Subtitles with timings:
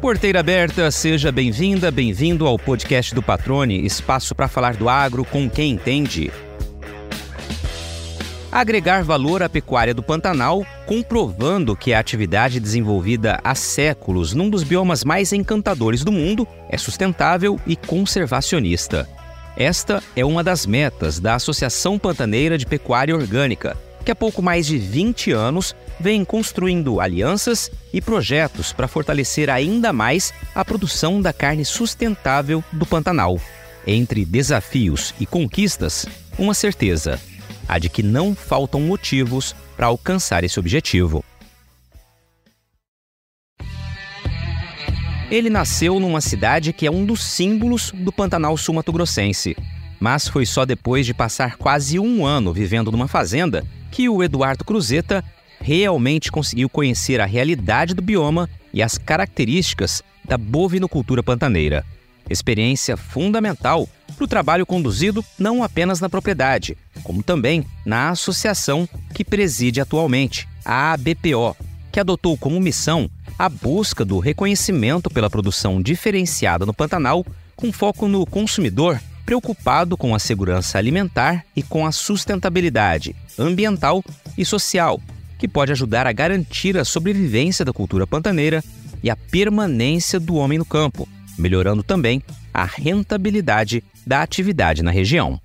[0.00, 5.48] Porteira aberta, seja bem-vinda, bem-vindo ao podcast do Patrone, espaço para falar do agro com
[5.48, 6.32] quem entende.
[8.50, 14.62] Agregar valor à pecuária do Pantanal, comprovando que a atividade desenvolvida há séculos num dos
[14.62, 19.06] biomas mais encantadores do mundo é sustentável e conservacionista.
[19.60, 24.66] Esta é uma das metas da Associação Pantaneira de Pecuária Orgânica, que há pouco mais
[24.66, 31.30] de 20 anos vem construindo alianças e projetos para fortalecer ainda mais a produção da
[31.30, 33.38] carne sustentável do Pantanal.
[33.86, 36.06] Entre desafios e conquistas,
[36.38, 37.20] uma certeza:
[37.68, 41.22] a de que não faltam motivos para alcançar esse objetivo.
[45.30, 49.56] Ele nasceu numa cidade que é um dos símbolos do Pantanal Sul-Mato-Grossense.
[50.00, 54.64] Mas foi só depois de passar quase um ano vivendo numa fazenda que o Eduardo
[54.64, 55.22] Cruzeta
[55.60, 61.84] realmente conseguiu conhecer a realidade do bioma e as características da bovinocultura pantaneira.
[62.28, 69.24] Experiência fundamental para o trabalho conduzido não apenas na propriedade, como também na associação que
[69.24, 71.56] preside atualmente, a ABPO,
[71.92, 73.08] que adotou como missão
[73.40, 77.24] a busca do reconhecimento pela produção diferenciada no Pantanal,
[77.56, 84.04] com foco no consumidor preocupado com a segurança alimentar e com a sustentabilidade ambiental
[84.36, 85.00] e social,
[85.38, 88.62] que pode ajudar a garantir a sobrevivência da cultura pantaneira
[89.02, 95.40] e a permanência do homem no campo, melhorando também a rentabilidade da atividade na região.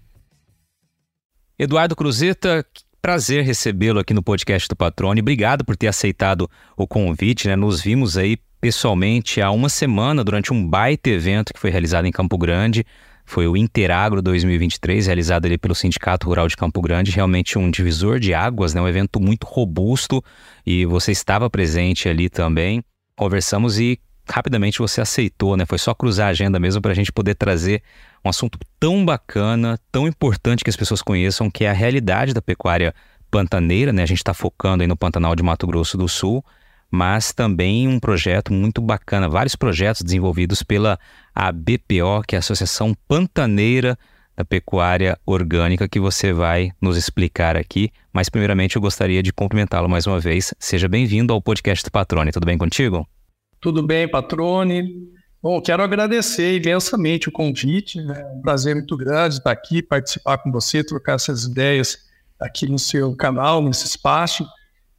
[1.57, 2.65] Eduardo Cruzeta,
[3.05, 5.21] prazer recebê-lo aqui no podcast do Patrone.
[5.21, 7.47] Obrigado por ter aceitado o convite.
[7.47, 7.55] Né?
[7.55, 12.11] Nos vimos aí pessoalmente há uma semana durante um baita evento que foi realizado em
[12.11, 12.83] Campo Grande
[13.23, 18.19] foi o Interagro 2023, realizado ali pelo Sindicato Rural de Campo Grande, realmente um divisor
[18.19, 18.81] de águas, né?
[18.81, 20.23] um evento muito robusto
[20.65, 22.83] e você estava presente ali também.
[23.15, 25.65] Conversamos e rapidamente você aceitou, né?
[25.65, 27.81] Foi só cruzar a agenda mesmo para a gente poder trazer
[28.23, 32.41] um assunto tão bacana, tão importante que as pessoas conheçam, que é a realidade da
[32.41, 32.93] pecuária
[33.29, 34.03] pantaneira, né?
[34.03, 36.43] A gente está focando aí no Pantanal de Mato Grosso do Sul
[36.95, 40.97] mas também um projeto muito bacana, vários projetos desenvolvidos pela
[41.33, 43.97] ABPO, que é a Associação Pantaneira
[44.35, 47.91] da Pecuária Orgânica, que você vai nos explicar aqui.
[48.13, 50.53] Mas, primeiramente, eu gostaria de cumprimentá-lo mais uma vez.
[50.59, 52.31] Seja bem-vindo ao podcast do Patrone.
[52.31, 53.07] Tudo bem contigo?
[53.65, 55.09] Tudo bem, Patrone.
[55.41, 57.97] Bom, quero agradecer imensamente o convite.
[57.97, 61.97] É um prazer muito grande estar aqui, participar com você, trocar essas ideias
[62.39, 64.45] aqui no seu canal, nesse espaço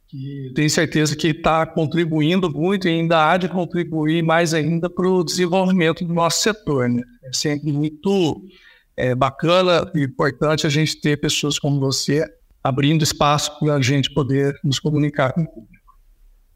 [0.09, 5.07] que tenho certeza que está contribuindo muito e ainda há de contribuir mais ainda para
[5.07, 6.89] o desenvolvimento do nosso setor.
[6.89, 7.03] Né?
[7.23, 8.43] É sempre muito
[8.97, 12.21] é, bacana e importante a gente ter pessoas como você
[12.61, 15.76] abrindo espaço para a gente poder nos comunicar com o público.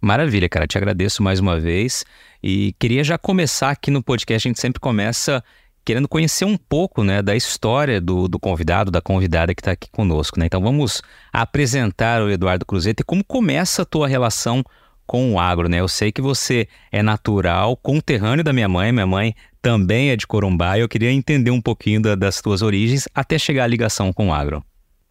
[0.02, 0.66] Maravilha, cara.
[0.66, 2.04] Te agradeço mais uma vez.
[2.42, 4.48] E queria já começar aqui no podcast.
[4.48, 5.44] A gente sempre começa
[5.86, 9.90] querendo conhecer um pouco né, da história do, do convidado, da convidada que está aqui
[9.92, 10.40] conosco.
[10.40, 10.48] Né?
[10.48, 14.64] Então vamos apresentar o Eduardo Cruzeta e como começa a tua relação
[15.06, 15.70] com o agro.
[15.70, 15.80] Né?
[15.80, 20.26] Eu sei que você é natural, conterrâneo da minha mãe, minha mãe também é de
[20.26, 24.12] Corumbá, e eu queria entender um pouquinho da, das tuas origens até chegar à ligação
[24.12, 24.64] com o agro.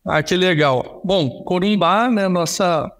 [0.04, 1.00] Ah, que legal.
[1.04, 2.90] Bom, Corumbá, né, nossa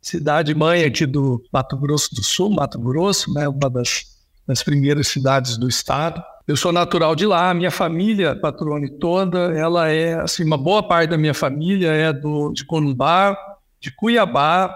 [0.00, 4.04] cidade mãe aqui do Mato Grosso do Sul, Mato Grosso, né, uma das,
[4.46, 6.22] das primeiras cidades do estado.
[6.46, 11.10] Eu sou natural de lá, minha família, patrone toda, ela é, assim, uma boa parte
[11.10, 13.36] da minha família é do, de Corumbá,
[13.78, 14.74] de Cuiabá,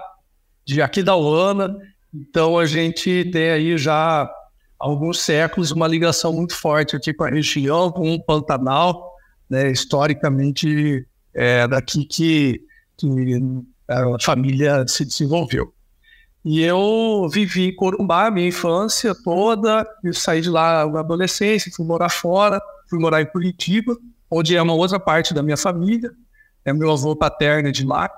[0.63, 1.75] de Aquidauana,
[2.13, 4.31] então a gente tem aí já há
[4.79, 9.11] alguns séculos uma ligação muito forte aqui com a região, com o Pantanal,
[9.49, 12.61] né, historicamente é daqui que,
[12.97, 13.07] que
[13.87, 15.73] a família se desenvolveu.
[16.43, 21.85] E eu vivi em Corumbá minha infância toda, eu saí de lá na adolescência, fui
[21.85, 23.97] morar fora, fui morar em Curitiba,
[24.29, 26.11] onde é uma outra parte da minha família,
[26.63, 28.09] é meu avô paterno de lá.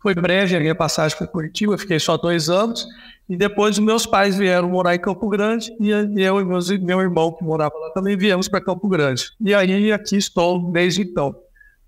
[0.00, 2.86] Foi breve a minha passagem para Curitiba, fiquei só dois anos,
[3.28, 7.44] e depois meus pais vieram morar em Campo Grande, e eu e meu irmão, que
[7.44, 9.32] morava lá também, viemos para Campo Grande.
[9.38, 11.34] E aí aqui estou desde então.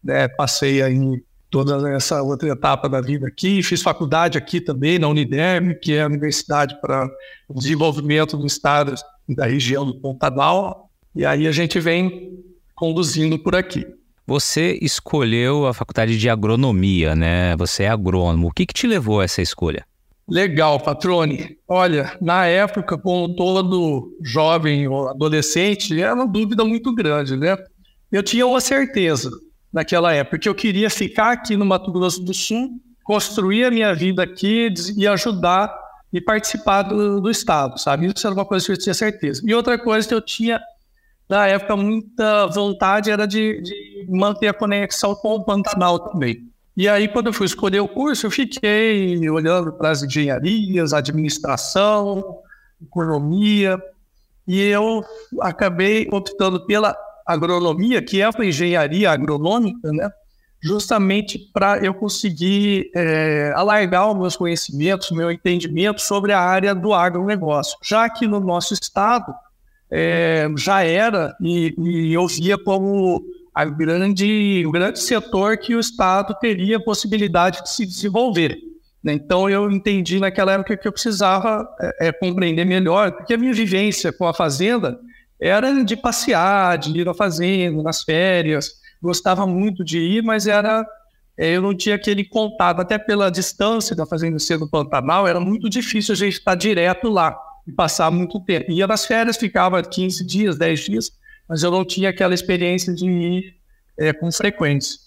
[0.05, 0.29] Né?
[0.29, 3.63] Passei aí toda essa outra etapa da vida aqui.
[3.63, 7.09] Fiz faculdade aqui também, na Uniderm, que é a Universidade para
[7.49, 8.95] o Desenvolvimento do Estado
[9.29, 10.91] da região do Pantanal.
[11.15, 12.39] E aí a gente vem
[12.75, 13.87] conduzindo por aqui.
[14.27, 17.57] Você escolheu a faculdade de agronomia, né?
[17.57, 18.49] Você é agrônomo.
[18.49, 19.87] O que, que te levou a essa escolha?
[20.29, 21.57] Legal, Patrone.
[21.67, 27.57] Olha, na época, como todo jovem ou adolescente, era uma dúvida muito grande, né?
[28.13, 29.31] Eu tinha uma certeza,
[29.73, 33.95] naquela época, porque eu queria ficar aqui no Mato Grosso do Sul, construir a minha
[33.95, 35.75] vida aqui e ajudar
[36.13, 38.07] e participar do, do Estado, sabe?
[38.07, 39.43] Isso era uma coisa que eu tinha certeza.
[39.45, 40.61] E outra coisa que eu tinha,
[41.29, 46.49] na época, muita vontade era de, de manter a conexão com o Pantanal também.
[46.77, 52.39] E aí, quando eu fui escolher o curso, eu fiquei olhando para as engenharias, administração,
[52.81, 53.83] economia,
[54.47, 55.05] e eu
[55.41, 56.97] acabei optando pela
[57.29, 60.09] agronomia, que é uma engenharia agronômica, né?
[60.61, 66.93] justamente para eu conseguir é, alargar os meus conhecimentos, meu entendimento sobre a área do
[66.93, 69.33] agronegócio, já que no nosso estado
[69.91, 73.23] é, já era e, e eu via como
[73.55, 78.57] a grande, o grande setor que o estado teria possibilidade de se desenvolver.
[79.03, 79.13] Né?
[79.13, 83.53] Então eu entendi naquela época que eu precisava é, é, compreender melhor, porque a minha
[83.53, 84.99] vivência com a fazenda
[85.41, 90.85] era de passear, de ir na fazenda, nas férias, gostava muito de ir, mas era
[91.39, 95.39] é, eu não tinha aquele contato, até pela distância da Fazenda C do Pantanal, era
[95.39, 98.73] muito difícil a gente estar direto lá e passar muito tempo.
[98.73, 101.13] Ia nas férias, ficava 15 dias, 10 dias,
[101.49, 103.55] mas eu não tinha aquela experiência de ir
[103.97, 104.99] é, com frequência.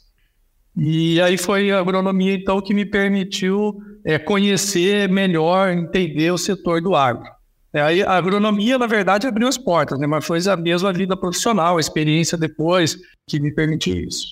[0.78, 6.82] E aí foi a agronomia, então, que me permitiu é, conhecer melhor, entender o setor
[6.82, 7.30] do agro.
[7.74, 10.06] É, aí a agronomia, na verdade, abriu as portas, né?
[10.06, 12.98] mas foi a mesma vida profissional, a experiência depois
[13.28, 14.28] que me permitiu isso.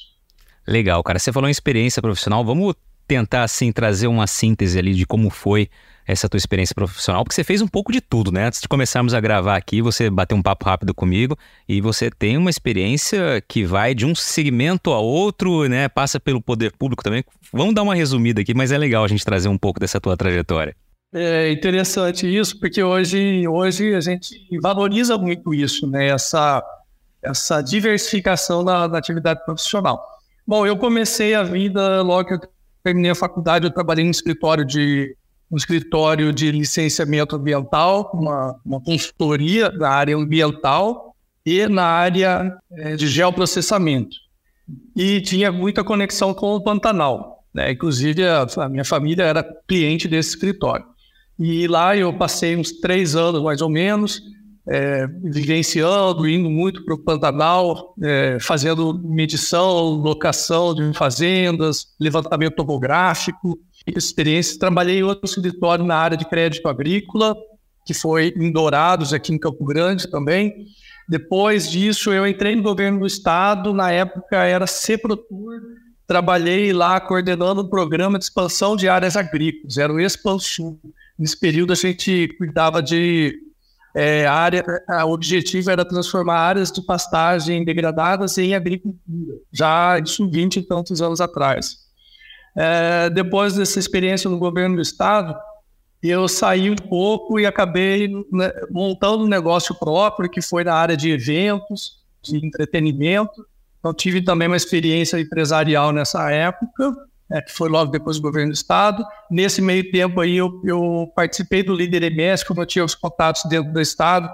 [0.68, 1.18] Legal, cara.
[1.18, 2.76] Você falou em experiência profissional, vamos
[3.08, 5.70] tentar, assim, trazer uma síntese ali de como foi
[6.06, 8.48] essa tua experiência profissional, porque você fez um pouco de tudo, né?
[8.48, 11.38] Antes de começarmos a gravar aqui, você bateu um papo rápido comigo
[11.68, 15.88] e você tem uma experiência que vai de um segmento a outro, né?
[15.88, 17.24] Passa pelo poder público também.
[17.54, 20.18] Vamos dar uma resumida aqui, mas é legal a gente trazer um pouco dessa tua
[20.18, 20.76] trajetória.
[21.12, 26.08] É interessante isso, porque hoje, hoje a gente valoriza muito isso, né?
[26.10, 26.64] Essa,
[27.24, 30.00] essa diversificação da, da atividade profissional.
[30.46, 32.50] Bom, eu comecei a vida logo que eu
[32.84, 35.16] terminei a faculdade, eu trabalhei no escritório de
[35.52, 42.96] um escritório de licenciamento ambiental, uma, uma consultoria na área ambiental e na área é,
[42.96, 44.16] de geoprocessamento.
[44.96, 47.44] E tinha muita conexão com o Pantanal.
[47.52, 47.72] Né?
[47.72, 50.86] Inclusive, a, a minha família era cliente desse escritório.
[51.40, 54.22] E lá eu passei uns três anos, mais ou menos,
[54.68, 63.58] é, vivenciando, indo muito para o Pantanal, é, fazendo medição, locação de fazendas, levantamento topográfico,
[63.88, 64.58] experiências.
[64.58, 67.36] Trabalhei em outro escritório na área de crédito agrícola,
[67.86, 70.54] que foi em Dourados, aqui em Campo Grande também.
[71.08, 75.60] Depois disso, eu entrei no governo do estado, na época era CEPROTUR,
[76.06, 80.80] trabalhei lá coordenando um programa de expansão de áreas agrícolas, era o Expansul.
[81.20, 83.38] Nesse período a gente cuidava de
[83.94, 84.64] é, área,
[85.06, 91.02] o objetivo era transformar áreas de pastagem degradadas em agricultura, já isso 20 e tantos
[91.02, 91.80] anos atrás.
[92.56, 95.36] É, depois dessa experiência no governo do estado,
[96.02, 100.96] eu saí um pouco e acabei né, montando um negócio próprio, que foi na área
[100.96, 103.46] de eventos, de entretenimento.
[103.80, 106.96] Então, tive também uma experiência empresarial nessa época
[107.32, 109.06] é, que foi logo depois do governo do estado.
[109.30, 113.44] Nesse meio tempo aí eu, eu participei do Líder MS, como eu tinha os contatos
[113.46, 114.30] dentro do estado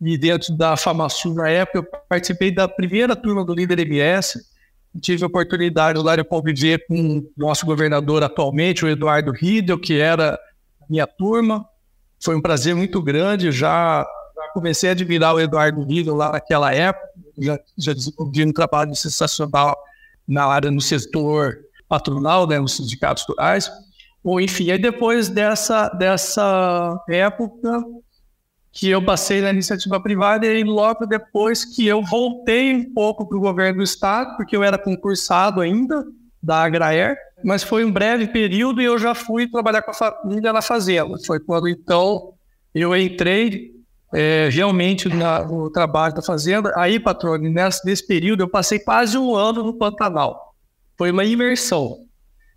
[0.00, 4.40] e dentro da FamaSul na época, eu participei da primeira turma do Líder MS,
[5.00, 9.98] tive a oportunidade lá de conviver com o nosso governador atualmente, o Eduardo Riedel, que
[9.98, 10.38] era
[10.88, 11.66] minha turma.
[12.18, 14.04] Foi um prazer muito grande, já,
[14.34, 17.06] já comecei a admirar o Eduardo Riedel lá naquela época,
[17.38, 19.76] já, já desenvolvi um trabalho sensacional
[20.26, 21.58] na área, no setor
[21.90, 23.70] patronal, né, os sindicatos rurais,
[24.22, 27.82] ou enfim, aí depois dessa, dessa época
[28.72, 33.36] que eu passei na iniciativa privada e logo depois que eu voltei um pouco para
[33.36, 36.04] o governo do estado, porque eu era concursado ainda
[36.40, 40.52] da Agraer, mas foi um breve período e eu já fui trabalhar com a família
[40.52, 41.18] na fazenda.
[41.26, 42.34] Foi quando então
[42.72, 43.72] eu entrei
[44.14, 46.72] é, realmente na, no trabalho da fazenda.
[46.76, 50.49] Aí, patrone, nesse, nesse período eu passei quase um ano no Pantanal.
[51.00, 52.00] Foi uma imersão.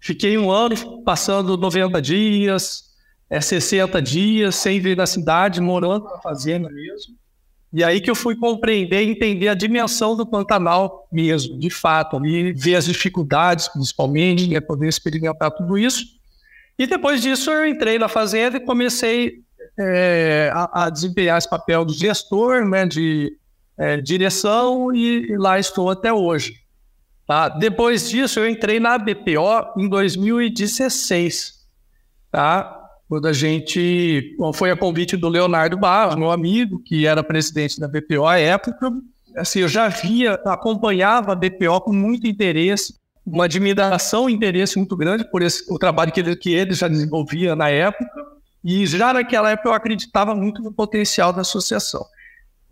[0.02, 2.84] Fiquei um ano passando 90 dias,
[3.30, 7.16] é, 60 dias, sem vir na cidade, morando na fazenda mesmo.
[7.72, 12.18] E aí que eu fui compreender e entender a dimensão do Pantanal mesmo, de fato,
[12.18, 16.04] ali, ver as dificuldades, principalmente, né, poder experimentar tudo isso.
[16.78, 19.36] E depois disso eu entrei na fazenda e comecei
[19.80, 23.38] é, a, a, desempenhar esse papel de gestor, né, de
[23.78, 26.63] é, direção, e, e lá estou até hoje.
[27.34, 27.50] Tá?
[27.50, 31.66] Depois disso, eu entrei na BPO em 2016,
[32.32, 32.80] tá?
[33.10, 34.36] quando a gente.
[34.54, 38.92] Foi a convite do Leonardo Barros, meu amigo, que era presidente da BPO à época,
[39.36, 42.94] assim, eu já via, acompanhava a BPO com muito interesse,
[43.26, 46.88] uma admiração e interesse muito grande por esse, o trabalho que ele, que ele já
[46.88, 48.14] desenvolvia na época,
[48.64, 52.06] e já naquela época eu acreditava muito no potencial da associação.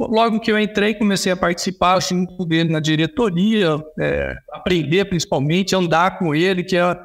[0.07, 6.17] Logo que eu entrei, comecei a participar junto dele na diretoria, é, aprender principalmente, andar
[6.17, 6.97] com ele, que é,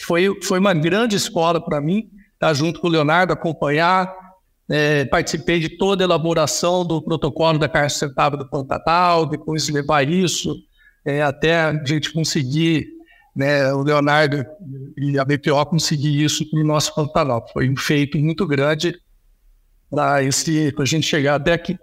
[0.00, 4.12] foi, foi uma grande escola para mim, estar junto com o Leonardo, acompanhar.
[4.68, 10.08] É, participei de toda a elaboração do protocolo da Caixa Centavo do Pantanal, depois levar
[10.08, 10.56] isso
[11.04, 12.88] é, até a gente conseguir,
[13.36, 14.44] né, o Leonardo
[14.96, 17.46] e a BPO conseguir isso no nosso Pantanal.
[17.52, 18.98] Foi um feito muito grande
[19.90, 21.78] para a gente chegar até aqui.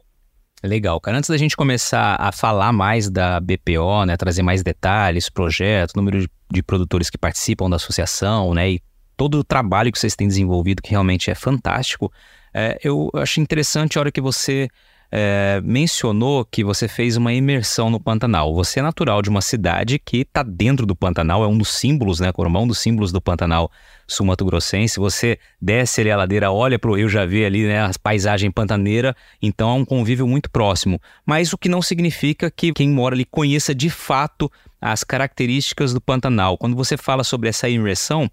[0.64, 1.18] Legal, cara.
[1.18, 6.28] Antes da gente começar a falar mais da BPO, né, trazer mais detalhes, projeto, número
[6.52, 8.82] de, produtores que participam da associação, né, e
[9.18, 12.12] todo o trabalho que vocês têm desenvolvido, que realmente é fantástico,
[12.54, 14.68] é, eu acho interessante a hora que você
[15.12, 18.56] é, mencionou que você fez uma imersão no Pantanal.
[18.56, 22.22] Você é natural de uma cidade que está dentro do Pantanal, é um dos símbolos,
[22.22, 23.70] né, Corumão, um dos símbolos do Pantanal
[24.08, 25.00] sul-mato-grossense.
[25.00, 28.50] Você desce ali a ladeira, olha para o rio, já vê ali né, a paisagem
[28.50, 31.00] pantaneira, então é um convívio muito próximo.
[31.26, 34.50] Mas o que não significa que quem mora ali conheça de fato
[34.80, 36.58] as características do Pantanal.
[36.58, 38.30] Quando você fala sobre essa imersão,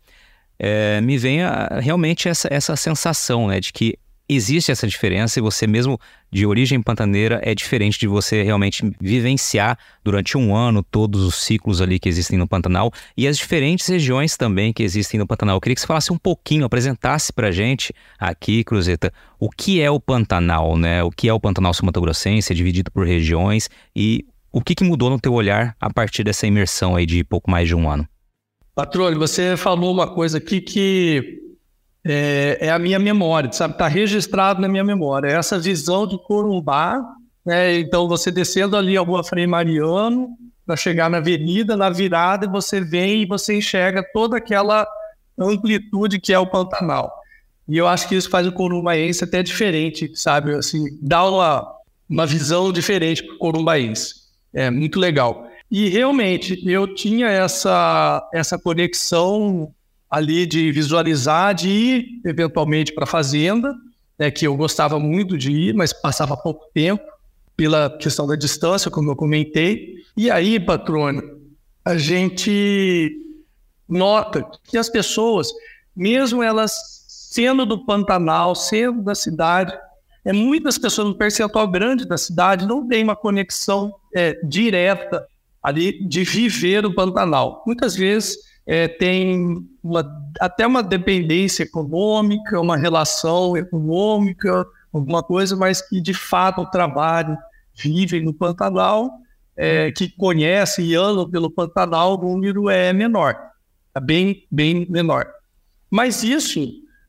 [0.58, 5.42] é, me vem a, realmente essa, essa sensação né, de que existe essa diferença e
[5.42, 5.98] você mesmo
[6.30, 11.80] de origem pantaneira é diferente de você realmente vivenciar durante um ano todos os ciclos
[11.80, 15.56] ali que existem no Pantanal e as diferentes regiões também que existem no Pantanal.
[15.56, 19.90] Eu queria que você falasse um pouquinho, apresentasse pra gente aqui, Cruzeta, o que é
[19.90, 21.02] o Pantanal, né?
[21.02, 25.08] O que é o Pantanal Sul-Mato-Grossense, é dividido por regiões e o que, que mudou
[25.08, 28.06] no teu olhar a partir dessa imersão aí de pouco mais de um ano?
[28.74, 31.47] Patrônio, você falou uma coisa aqui que
[32.04, 33.74] é, é a minha memória, sabe?
[33.74, 35.28] Está registrado na minha memória.
[35.28, 37.02] Essa visão de Corumbá,
[37.44, 37.78] né?
[37.78, 40.28] Então, você descendo ali a rua Frei Mariano,
[40.66, 44.86] para chegar na avenida, na virada, você vem e você enxerga toda aquela
[45.38, 47.10] amplitude que é o Pantanal.
[47.66, 50.54] E eu acho que isso faz o corumbaense até diferente, sabe?
[50.54, 51.74] Assim, dá uma,
[52.08, 54.14] uma visão diferente para o corumbaense.
[54.52, 55.46] É muito legal.
[55.70, 59.72] E realmente, eu tinha essa, essa conexão
[60.10, 63.74] ali de visualizar, de ir eventualmente para a fazenda,
[64.18, 67.04] né, que eu gostava muito de ir, mas passava pouco tempo
[67.56, 69.96] pela questão da distância, como eu comentei.
[70.16, 71.40] E aí, patrônio,
[71.84, 73.16] a gente
[73.88, 75.48] nota que as pessoas,
[75.94, 76.72] mesmo elas
[77.06, 79.76] sendo do Pantanal, sendo da cidade,
[80.24, 85.26] é, muitas pessoas, um percentual grande da cidade, não tem uma conexão é, direta
[85.62, 87.62] ali de viver o Pantanal.
[87.66, 88.36] Muitas vezes
[88.68, 90.04] é, tem uma,
[90.38, 97.38] até uma dependência econômica, uma relação econômica, alguma coisa, mas que de fato trabalham,
[97.74, 99.10] vivem no Pantanal,
[99.56, 103.34] é, que conhecem e andam pelo Pantanal, o número é menor,
[103.94, 105.26] é bem, bem menor.
[105.90, 106.60] Mas isso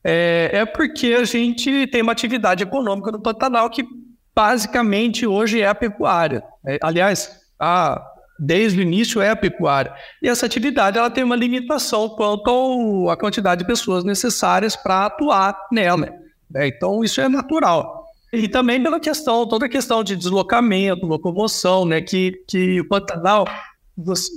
[0.02, 3.84] é, é porque a gente tem uma atividade econômica no Pantanal que
[4.34, 6.42] basicamente hoje é a pecuária.
[6.66, 8.09] É, aliás, a
[8.40, 9.92] desde o início é a pecuária.
[10.22, 15.54] E essa atividade ela tem uma limitação quanto à quantidade de pessoas necessárias para atuar
[15.70, 16.10] nela.
[16.50, 16.68] Né?
[16.68, 18.06] Então, isso é natural.
[18.32, 22.00] E também pela questão, toda a questão de deslocamento, locomoção, né?
[22.00, 23.44] que, que o Pantanal,
[23.98, 24.30] os,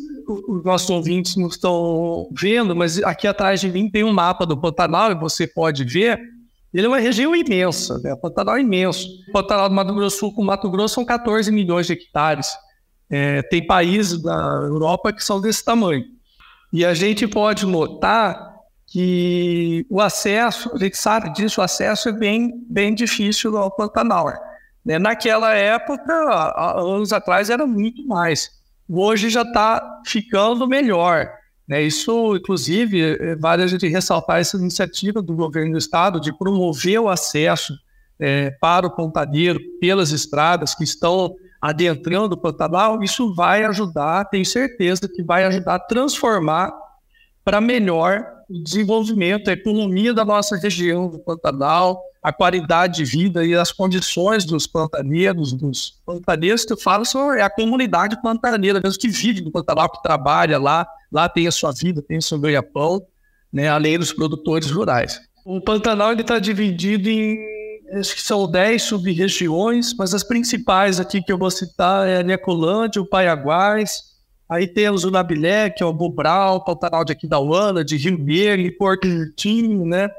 [0.47, 4.59] os nossos ouvintes não estão vendo, mas aqui atrás de mim tem um mapa do
[4.59, 6.19] Pantanal e você pode ver.
[6.73, 8.13] Ele é uma região imensa, né?
[8.13, 9.07] o Pantanal é imenso.
[9.29, 12.49] O Pantanal do Mato Grosso Sul com Mato Grosso são 14 milhões de hectares.
[13.15, 16.03] É, tem países da Europa que são desse tamanho.
[16.71, 18.55] E a gente pode notar
[18.87, 24.33] que o acesso, a gente sabe disso, o acesso é bem, bem difícil ao Pantanal.
[24.83, 24.97] Né?
[24.97, 26.11] Naquela época,
[26.75, 28.49] anos atrás, era muito mais.
[28.89, 31.29] Hoje já está ficando melhor.
[31.67, 31.83] Né?
[31.83, 36.99] Isso, inclusive, é, vale a gente ressaltar essa iniciativa do governo do estado de promover
[36.99, 37.75] o acesso
[38.19, 44.45] é, para o pontadeiro pelas estradas que estão adentrando o Pantanal, isso vai ajudar, tenho
[44.45, 46.73] certeza que vai ajudar a transformar
[47.41, 53.45] para melhor o desenvolvimento, a economia da nossa região do Pantanal, a qualidade de vida
[53.45, 58.81] e as condições dos pantaneiros, dos pantaneiros que eu falo são, é a comunidade pantaneira,
[58.83, 62.21] mesmo que vive no Pantanal, que trabalha lá, lá tem a sua vida, tem o
[62.21, 63.01] seu ganha-pão,
[63.53, 65.17] né, além dos produtores rurais.
[65.45, 67.62] O Pantanal está dividido em
[67.99, 72.23] acho que são 10 sub-regiões, mas as principais aqui que eu vou citar é a
[72.23, 74.13] Necolândia, o Paiaguás,
[74.49, 78.77] aí temos o Nabilé, que é o Bobral, o Pantanal de Aquidauana, de Rio Negro,
[78.77, 80.09] Porto Murtinho, né?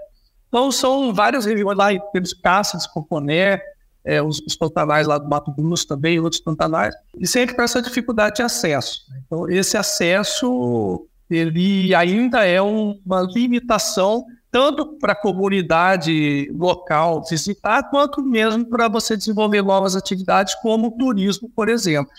[0.48, 3.60] Então são várias regiões lá, temos Cáceres, Poconé,
[4.04, 7.80] é, os, os, pantanais lá do Mato Grosso também, outros pantanais, e sempre com essa
[7.80, 9.00] dificuldade de acesso.
[9.26, 14.24] Então, esse acesso, ele ainda é uma limitação
[14.54, 20.90] tanto para a comunidade local visitar, quanto mesmo para você desenvolver novas atividades, como o
[20.92, 22.12] turismo, por exemplo.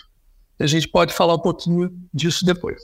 [0.60, 2.78] A gente pode falar um pouquinho disso depois.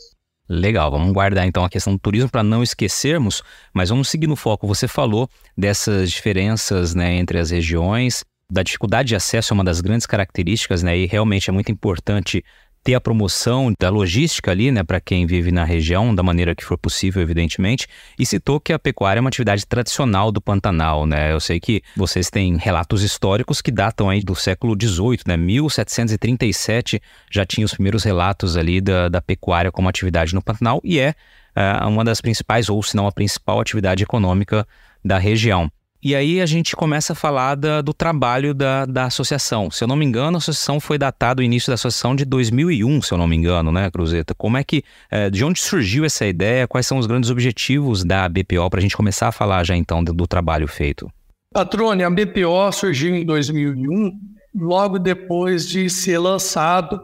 [0.49, 3.43] Legal, vamos guardar então a questão do turismo para não esquecermos,
[3.75, 4.67] mas vamos seguir no foco.
[4.67, 9.83] Você falou dessas diferenças né, entre as regiões, da dificuldade de acesso é uma das
[9.83, 10.97] grandes características, né?
[10.97, 12.45] E realmente é muito importante
[12.83, 16.65] ter a promoção da logística ali, né, para quem vive na região, da maneira que
[16.65, 17.87] for possível, evidentemente.
[18.19, 21.33] E citou que a pecuária é uma atividade tradicional do Pantanal, né?
[21.33, 25.37] Eu sei que vocês têm relatos históricos que datam aí do século XVIII, né?
[25.37, 30.99] 1737 já tinha os primeiros relatos ali da, da pecuária como atividade no Pantanal e
[30.99, 31.15] é,
[31.55, 34.67] é uma das principais, ou se não a principal atividade econômica
[35.05, 35.71] da região.
[36.05, 39.71] E aí a gente começa a falar da, do trabalho da, da associação.
[39.71, 43.03] Se eu não me engano, a associação foi datada, o início da associação de 2001,
[43.03, 44.35] se eu não me engano, né, Cruzeta?
[44.35, 46.67] Como é que, é, de onde surgiu essa ideia?
[46.67, 50.03] Quais são os grandes objetivos da BPO para a gente começar a falar já então
[50.03, 51.09] do, do trabalho feito?
[51.55, 54.11] Patrone, a BPO surgiu em 2001,
[54.57, 57.01] logo depois de ser lançado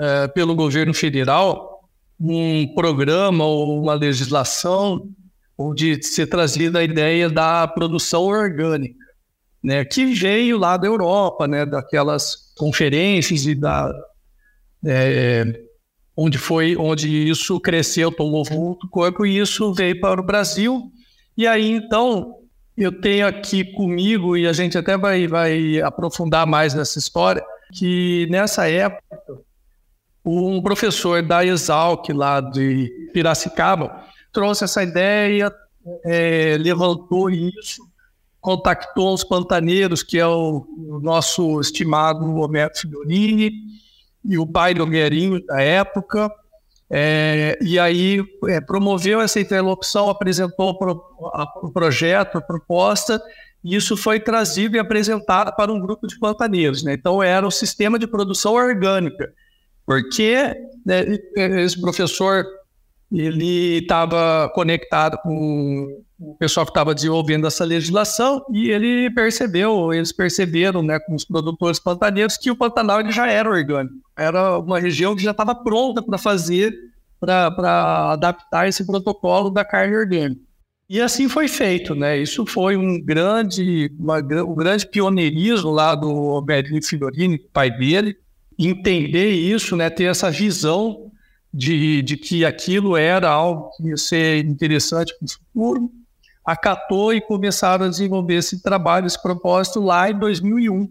[0.00, 1.78] é, pelo governo federal
[2.18, 5.06] um programa ou uma legislação
[5.58, 9.04] onde se trazida a ideia da produção orgânica,
[9.62, 13.92] né, que veio lá da Europa, né, daquelas conferências e da
[14.86, 15.60] é,
[16.16, 20.92] onde foi onde isso cresceu, tomou muito corpo e isso veio para o Brasil.
[21.36, 22.36] E aí então
[22.76, 28.28] eu tenho aqui comigo e a gente até vai vai aprofundar mais nessa história que
[28.30, 29.18] nessa época
[30.24, 34.04] um professor da Exalc lá de Piracicaba
[34.38, 35.52] trouxe essa ideia,
[36.04, 37.82] é, levantou isso,
[38.40, 43.50] contactou os pantaneiros, que é o, o nosso estimado Roberto Fiorini,
[44.24, 46.30] e o pai do Guerinho da época,
[46.88, 50.78] é, e aí é, promoveu essa interlocução, apresentou
[51.60, 53.20] o projeto, a proposta,
[53.64, 56.84] e isso foi trazido e apresentado para um grupo de pantaneiros.
[56.84, 56.92] Né?
[56.92, 59.32] Então, era o sistema de produção orgânica,
[59.84, 60.54] porque
[60.86, 61.04] né,
[61.36, 62.46] esse professor
[63.10, 70.12] ele estava conectado com o pessoal que estava desenvolvendo essa legislação e ele percebeu, eles
[70.12, 73.94] perceberam, né, com os produtores pantaneiros, que o Pantanal ele já era orgânico.
[74.16, 76.74] Era uma região que já estava pronta para fazer,
[77.20, 80.48] para adaptar esse protocolo da carne orgânica.
[80.90, 82.18] E assim foi feito, né?
[82.18, 88.16] Isso foi um grande, uma, um grande pioneirismo lá do Roberto Fidorini, pai dele,
[88.58, 89.90] entender isso, né?
[89.90, 91.12] Ter essa visão
[91.52, 95.90] de, de que aquilo era algo que ia ser interessante para o futuro,
[96.44, 100.88] acatou e começaram a desenvolver esse trabalho, esse propósito lá em 2001.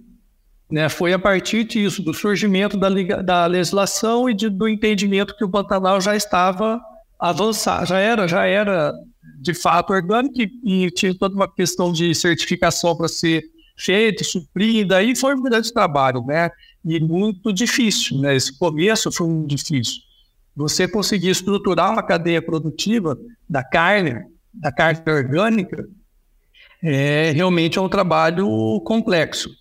[0.70, 0.90] Né?
[0.90, 2.90] Foi a partir disso, do surgimento da,
[3.22, 6.80] da legislação e de, do entendimento que o Pantanal já estava
[7.20, 8.94] avançado, já era, já era
[9.42, 13.44] de fato orgânico e, tinha toda uma questão de certificação para ser
[13.76, 16.50] feita, suprida, e foi um grande trabalho, né?
[16.84, 18.36] E muito difícil, né?
[18.36, 20.07] Esse começo foi muito difícil
[20.58, 23.16] você conseguir estruturar uma cadeia produtiva
[23.48, 25.88] da carne, da carne orgânica,
[26.82, 29.52] é realmente é um trabalho complexo.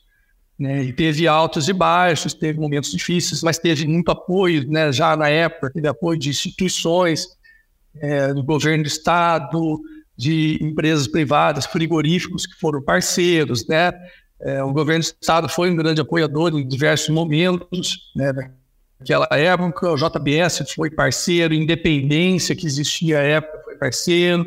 [0.59, 0.85] Né?
[0.85, 4.90] E teve altos e baixos, teve momentos difíceis, mas teve muito apoio, né?
[4.90, 7.26] já na época, teve apoio de instituições,
[8.00, 9.78] é, do governo do estado,
[10.16, 13.92] de empresas privadas, frigoríficos que foram parceiros, né?
[14.40, 18.32] É, o governo do estado foi um grande apoiador em diversos momentos, né?
[18.98, 24.46] Naquela época, o JBS foi parceiro, Independência, que existia à época, foi parceiro.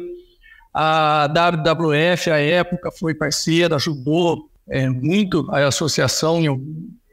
[0.73, 6.47] A WWF, à época, foi parceira, ajudou é, muito a associação em,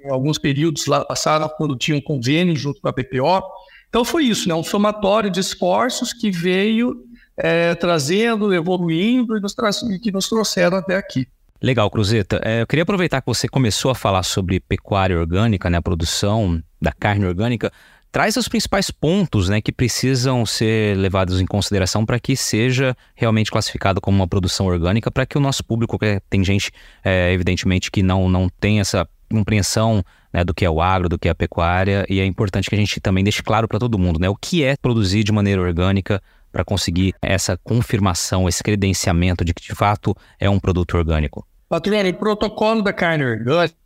[0.04, 3.42] em, alguns períodos lá passaram, quando tinha um convênio junto com a PPO.
[3.88, 4.54] Então foi isso, né?
[4.54, 7.02] um somatório de esforços que veio
[7.36, 9.54] é, trazendo, evoluindo e nos
[10.02, 11.26] que nos trouxeram até aqui.
[11.62, 12.40] Legal, Cruzeta.
[12.44, 16.62] É, eu queria aproveitar que você começou a falar sobre pecuária orgânica, né, a produção
[16.80, 17.72] da carne orgânica.
[18.12, 23.50] Traz os principais pontos né, que precisam ser levados em consideração para que seja realmente
[23.50, 26.70] classificado como uma produção orgânica, para que o nosso público, que tem gente,
[27.04, 31.18] é, evidentemente, que não, não tem essa compreensão né, do que é o agro, do
[31.18, 33.98] que é a pecuária, e é importante que a gente também deixe claro para todo
[33.98, 36.22] mundo né, o que é produzir de maneira orgânica
[36.56, 41.46] para conseguir essa confirmação, esse credenciamento de que de fato é um produto orgânico?
[41.68, 43.76] Patrulha, o protocolo da carne orgânica,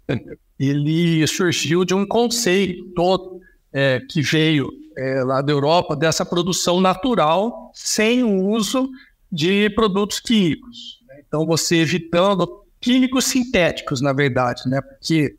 [0.56, 3.40] ele surgiu de um conceito
[3.72, 8.88] é, que veio é, lá da Europa dessa produção natural sem o uso
[9.32, 11.00] de produtos químicos.
[11.26, 12.46] Então, você evitando
[12.80, 14.80] químicos sintéticos, na verdade, né?
[14.80, 15.34] Porque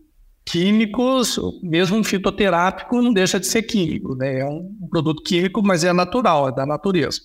[0.45, 4.39] químicos, mesmo fitoterápico não deixa de ser químico, né?
[4.39, 7.21] É um produto químico, mas é natural, é da natureza.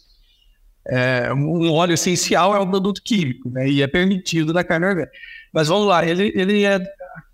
[0.89, 3.69] É, um óleo essencial é um produto químico, né?
[3.69, 5.13] E é permitido na carne orgânica.
[5.53, 6.81] Mas vamos lá, ele, ele é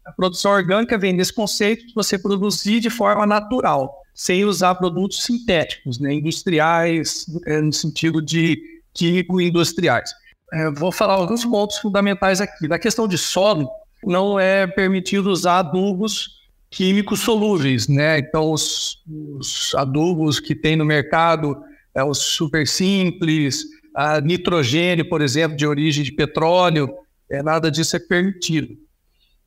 [0.05, 5.23] a produção orgânica vem desse conceito de você produzir de forma natural, sem usar produtos
[5.23, 6.15] sintéticos, né?
[6.15, 8.61] Industriais, é, no sentido de
[8.95, 10.13] químico industriais.
[10.53, 12.69] É, vou falar alguns pontos fundamentais aqui.
[12.69, 13.69] Na questão de solo,
[14.05, 18.19] não é permitido usar adubos químicos solúveis, né?
[18.19, 18.99] Então, os,
[19.39, 21.57] os adubos que tem no mercado,
[21.95, 23.63] é, os super simples,
[23.95, 26.91] a nitrogênio, por exemplo, de origem de petróleo,
[27.31, 28.75] é, nada disso é permitido.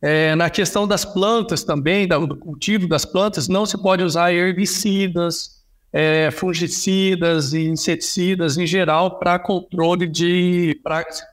[0.02, 5.64] É, na questão das plantas também, do cultivo das plantas, não se pode usar herbicidas,
[5.98, 10.78] é, fungicidas e inseticidas em geral para controle de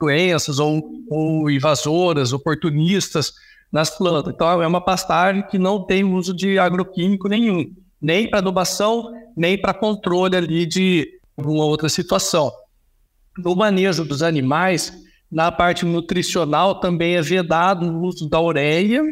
[0.00, 3.32] doenças ou, ou invasoras, oportunistas
[3.72, 4.32] nas plantas.
[4.32, 9.60] Então, é uma pastagem que não tem uso de agroquímico nenhum, nem para adubação, nem
[9.60, 12.52] para controle ali de alguma outra situação.
[13.36, 14.92] No manejo dos animais,
[15.28, 19.02] na parte nutricional também é vedado o uso da ureia,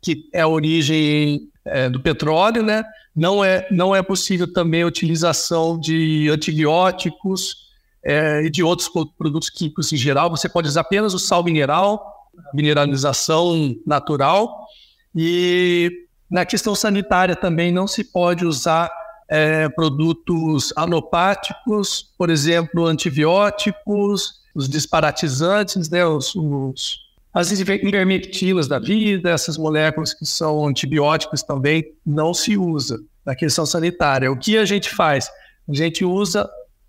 [0.00, 2.84] que é origem é, do petróleo, né?
[3.14, 7.70] Não é, não é possível também a utilização de antibióticos
[8.04, 10.30] é, e de outros produtos químicos em geral.
[10.30, 14.66] Você pode usar apenas o sal mineral, mineralização natural.
[15.14, 15.90] E
[16.30, 18.90] na questão sanitária também não se pode usar
[19.28, 27.01] é, produtos alopáticos, por exemplo, antibióticos, os disparatizantes, né, os, os
[27.32, 33.64] as ivermectinas da vida, essas moléculas que são antibióticos também, não se usa na questão
[33.64, 34.30] sanitária.
[34.30, 35.30] O que a gente faz?
[35.68, 36.48] A gente usa,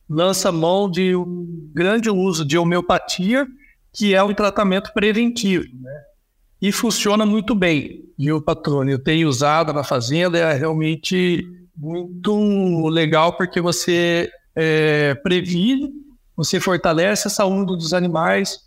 [0.10, 3.48] lança mão de um grande uso de homeopatia,
[3.94, 6.02] que é um tratamento preventivo, né?
[6.62, 8.94] E funciona muito bem, viu, patrônio?
[8.94, 15.92] Eu tenho usado na fazenda, é realmente muito legal, porque você é, previne,
[16.36, 18.60] você fortalece a saúde dos animais?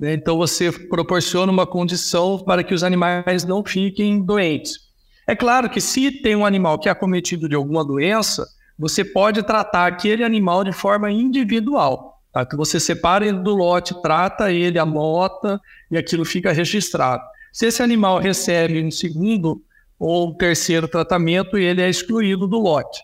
[0.00, 4.90] Então, você proporciona uma condição para que os animais não fiquem doentes.
[5.26, 8.46] É claro que se tem um animal que é acometido de alguma doença,
[8.78, 12.20] você pode tratar aquele animal de forma individual.
[12.32, 12.46] Tá?
[12.46, 15.60] Que você separa ele do lote, trata ele, anota
[15.90, 17.22] e aquilo fica registrado.
[17.52, 19.62] Se esse animal recebe um segundo
[19.98, 23.02] ou terceiro tratamento, ele é excluído do lote.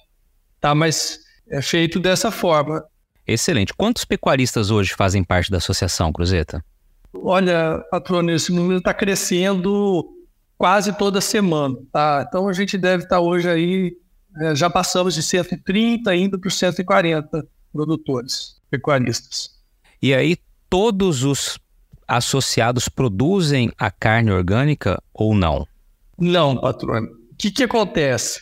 [0.61, 0.75] Tá?
[0.75, 2.83] Mas é feito dessa forma.
[3.27, 3.75] Excelente.
[3.75, 6.65] Quantos pecuaristas hoje fazem parte da associação, Cruzeta?
[7.23, 10.17] Olha, patrônio, esse número está crescendo
[10.57, 12.25] quase toda semana, tá?
[12.27, 13.97] Então a gente deve estar tá hoje aí,
[14.39, 19.51] é, já passamos de 130 indo para 140 produtores, pecuaristas.
[20.01, 20.37] E aí
[20.69, 21.59] todos os
[22.07, 25.67] associados produzem a carne orgânica ou não?
[26.19, 27.11] Não, patrônio.
[27.33, 28.41] O que, que acontece?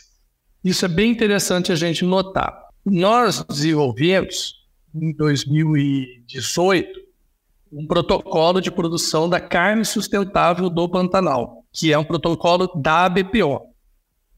[0.63, 2.65] Isso é bem interessante a gente notar.
[2.85, 4.55] Nós desenvolvemos
[4.93, 7.05] em 2018
[7.75, 13.59] um protocolo de produção da carne sustentável do Pantanal, que é um protocolo da BPO.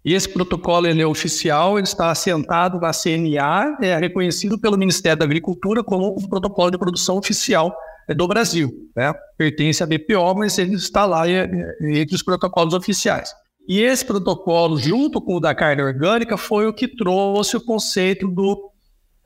[0.03, 5.19] E esse protocolo ele é oficial, ele está assentado na CNA, é reconhecido pelo Ministério
[5.19, 7.75] da Agricultura como um protocolo de produção oficial
[8.09, 8.71] é, do Brasil.
[8.95, 9.13] Né?
[9.37, 13.31] Pertence à BPO, mas ele está lá é, é, entre os protocolos oficiais.
[13.67, 18.27] E esse protocolo, junto com o da carne orgânica, foi o que trouxe o conceito
[18.29, 18.71] do,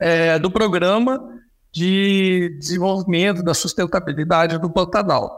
[0.00, 1.18] é, do programa
[1.72, 5.30] de desenvolvimento da sustentabilidade do Pantanal.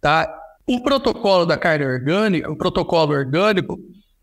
[0.00, 0.32] Tá?
[0.66, 3.78] O protocolo da carne orgânica, o protocolo orgânico,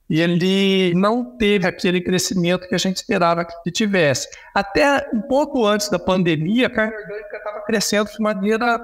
[0.09, 4.27] ele não teve aquele crescimento que a gente esperava que tivesse.
[4.55, 8.79] Até um pouco antes da pandemia, a carne orgânica estava crescendo de maneira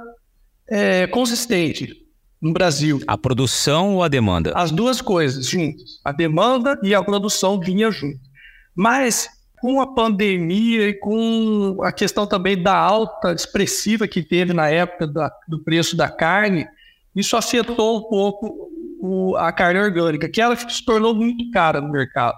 [0.68, 2.06] é, consistente
[2.40, 3.02] no Brasil.
[3.08, 4.54] A produção ou a demanda?
[4.56, 6.00] As duas coisas juntas.
[6.04, 8.20] A demanda e a produção vinha junto.
[8.76, 9.28] Mas
[9.66, 15.08] com a pandemia e com a questão também da alta expressiva que teve na época
[15.08, 16.68] da, do preço da carne,
[17.16, 18.70] isso afetou um pouco
[19.02, 22.38] o, a carne orgânica, que ela se tornou muito cara no mercado.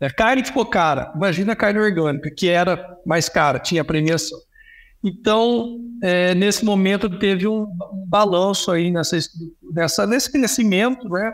[0.00, 4.38] A carne ficou cara, imagina a carne orgânica, que era mais cara, tinha premiação.
[5.02, 7.66] Então, é, nesse momento teve um,
[8.06, 9.18] balanço aí nessa,
[9.72, 11.32] nessa, nesse crescimento, né?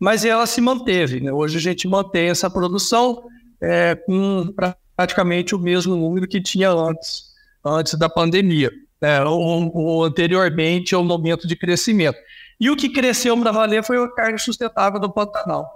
[0.00, 1.20] mas ela se manteve.
[1.20, 1.30] Né?
[1.30, 3.22] Hoje a gente mantém essa produção,
[3.62, 4.52] é, com
[4.96, 7.32] praticamente o mesmo número que tinha antes,
[7.64, 8.70] antes da pandemia,
[9.00, 12.18] né, ou, ou anteriormente ao momento de crescimento.
[12.60, 15.66] E o que cresceu para valer foi a carne sustentável do Pantanal,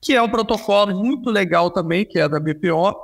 [0.00, 2.94] que é um protocolo muito legal também, que é da BPO,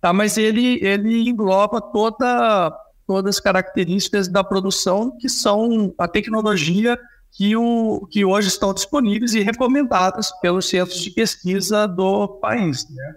[0.00, 0.12] tá?
[0.12, 2.74] mas ele, ele engloba toda,
[3.06, 6.98] todas as características da produção, que são a tecnologia
[7.30, 12.86] que, o, que hoje estão disponíveis e recomendadas pelos centros de pesquisa do país.
[12.90, 13.14] Né?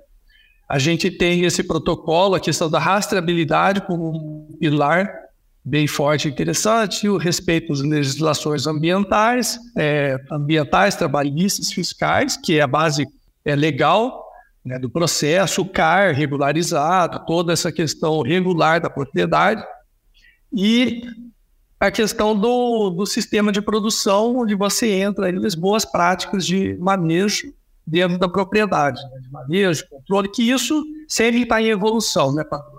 [0.68, 5.26] A gente tem esse protocolo, a questão da rastreabilidade como um pilar
[5.64, 12.62] bem forte e interessante, o respeito às legislações ambientais, é, ambientais, trabalhistas, fiscais, que é
[12.62, 13.08] a base
[13.44, 14.24] é, legal
[14.64, 19.64] né, do processo, o CAR regularizado, toda essa questão regular da propriedade,
[20.54, 21.02] e
[21.80, 27.54] a questão do, do sistema de produção, onde você entra nas boas práticas de manejo
[27.86, 32.76] dentro da propriedade, né, de manejo, controle, que isso sempre está em evolução, né, patrão?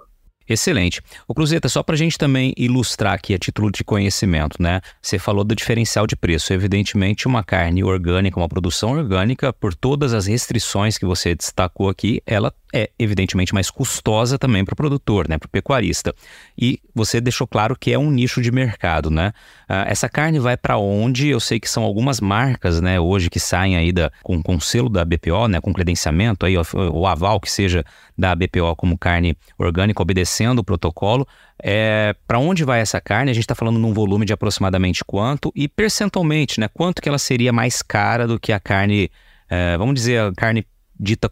[0.49, 1.03] Excelente.
[1.27, 4.81] O Cruzeta, só para a gente também ilustrar aqui a título de conhecimento, né?
[5.03, 6.53] Você falou do diferencial de preço.
[6.53, 12.23] Evidentemente, uma carne orgânica, uma produção orgânica, por todas as restrições que você destacou aqui,
[12.25, 16.15] ela é evidentemente mais custosa também para o produtor, né, para o pecuarista.
[16.59, 19.33] E você deixou claro que é um nicho de mercado, né?
[19.69, 21.29] Ah, essa carne vai para onde?
[21.29, 24.89] Eu sei que são algumas marcas, né, hoje que saem aí da, com, com selo
[24.89, 27.85] da BPO, né, com credenciamento aí, o aval que seja
[28.17, 31.27] da BPO como carne orgânica, obedecendo o protocolo.
[31.63, 33.31] É, para onde vai essa carne?
[33.31, 36.69] A gente está falando num volume de aproximadamente quanto e percentualmente, né?
[36.69, 39.11] Quanto que ela seria mais cara do que a carne,
[39.49, 40.67] é, vamos dizer, a carne
[40.99, 41.31] dita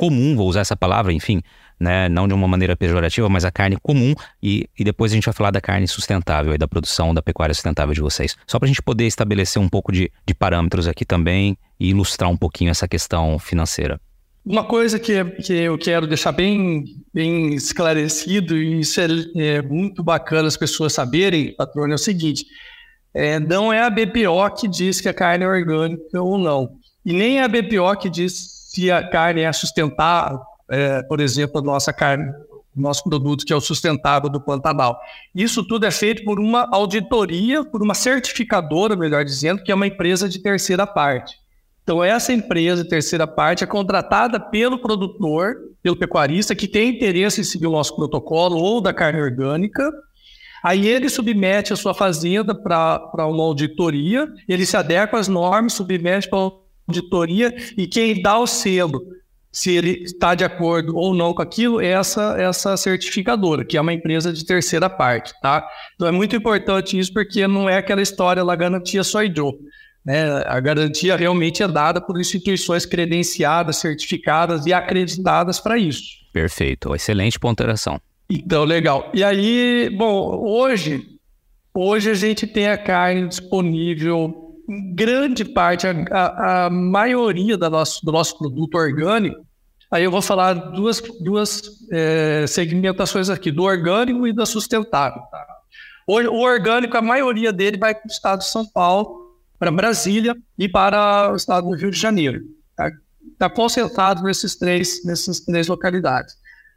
[0.00, 1.42] comum, vou usar essa palavra, enfim,
[1.78, 5.26] né, não de uma maneira pejorativa, mas a carne comum e, e depois a gente
[5.26, 8.34] vai falar da carne sustentável e da produção da pecuária sustentável de vocês.
[8.46, 12.30] Só para a gente poder estabelecer um pouco de, de parâmetros aqui também e ilustrar
[12.30, 14.00] um pouquinho essa questão financeira.
[14.42, 16.82] Uma coisa que, que eu quero deixar bem,
[17.12, 22.46] bem esclarecido, e isso é, é muito bacana as pessoas saberem, patrônio, é o seguinte:
[23.12, 26.70] é, não é a BPO que diz que a carne é orgânica ou não,
[27.04, 30.38] e nem a BPO que diz se a carne é sustentável,
[30.70, 32.32] é, por exemplo, a nossa carne,
[32.74, 34.96] nosso produto que é o sustentável do Pantanal.
[35.34, 39.88] Isso tudo é feito por uma auditoria, por uma certificadora, melhor dizendo, que é uma
[39.88, 41.34] empresa de terceira parte.
[41.82, 47.40] Então, essa empresa de terceira parte é contratada pelo produtor, pelo pecuarista, que tem interesse
[47.40, 49.90] em seguir o nosso protocolo ou da carne orgânica.
[50.62, 56.30] Aí ele submete a sua fazenda para uma auditoria, ele se adequa às normas, submete
[56.30, 56.38] para
[56.90, 59.00] auditoria e quem dá o selo,
[59.52, 63.80] se ele está de acordo ou não com aquilo, é essa, essa certificadora, que é
[63.80, 65.66] uma empresa de terceira parte, tá?
[65.94, 69.58] Então é muito importante isso porque não é aquela história lá garantia só eu.
[70.04, 70.42] Né?
[70.46, 76.20] A garantia realmente é dada por instituições credenciadas, certificadas e acreditadas para isso.
[76.32, 78.00] Perfeito, excelente ponderação.
[78.30, 79.10] Então, legal.
[79.12, 81.04] E aí, bom, hoje,
[81.74, 84.49] hoje a gente tem a carne disponível
[84.94, 89.44] grande parte, a, a, a maioria da nosso, do nosso produto orgânico,
[89.90, 95.22] aí eu vou falar duas, duas é, segmentações aqui, do orgânico e da sustentável.
[95.30, 95.46] Tá?
[96.06, 99.20] O, o orgânico, a maioria dele vai para o estado de São Paulo,
[99.58, 102.40] para Brasília e para o estado do Rio de Janeiro.
[102.70, 102.90] Está
[103.38, 106.34] tá concentrado nesses três, nessas três localidades.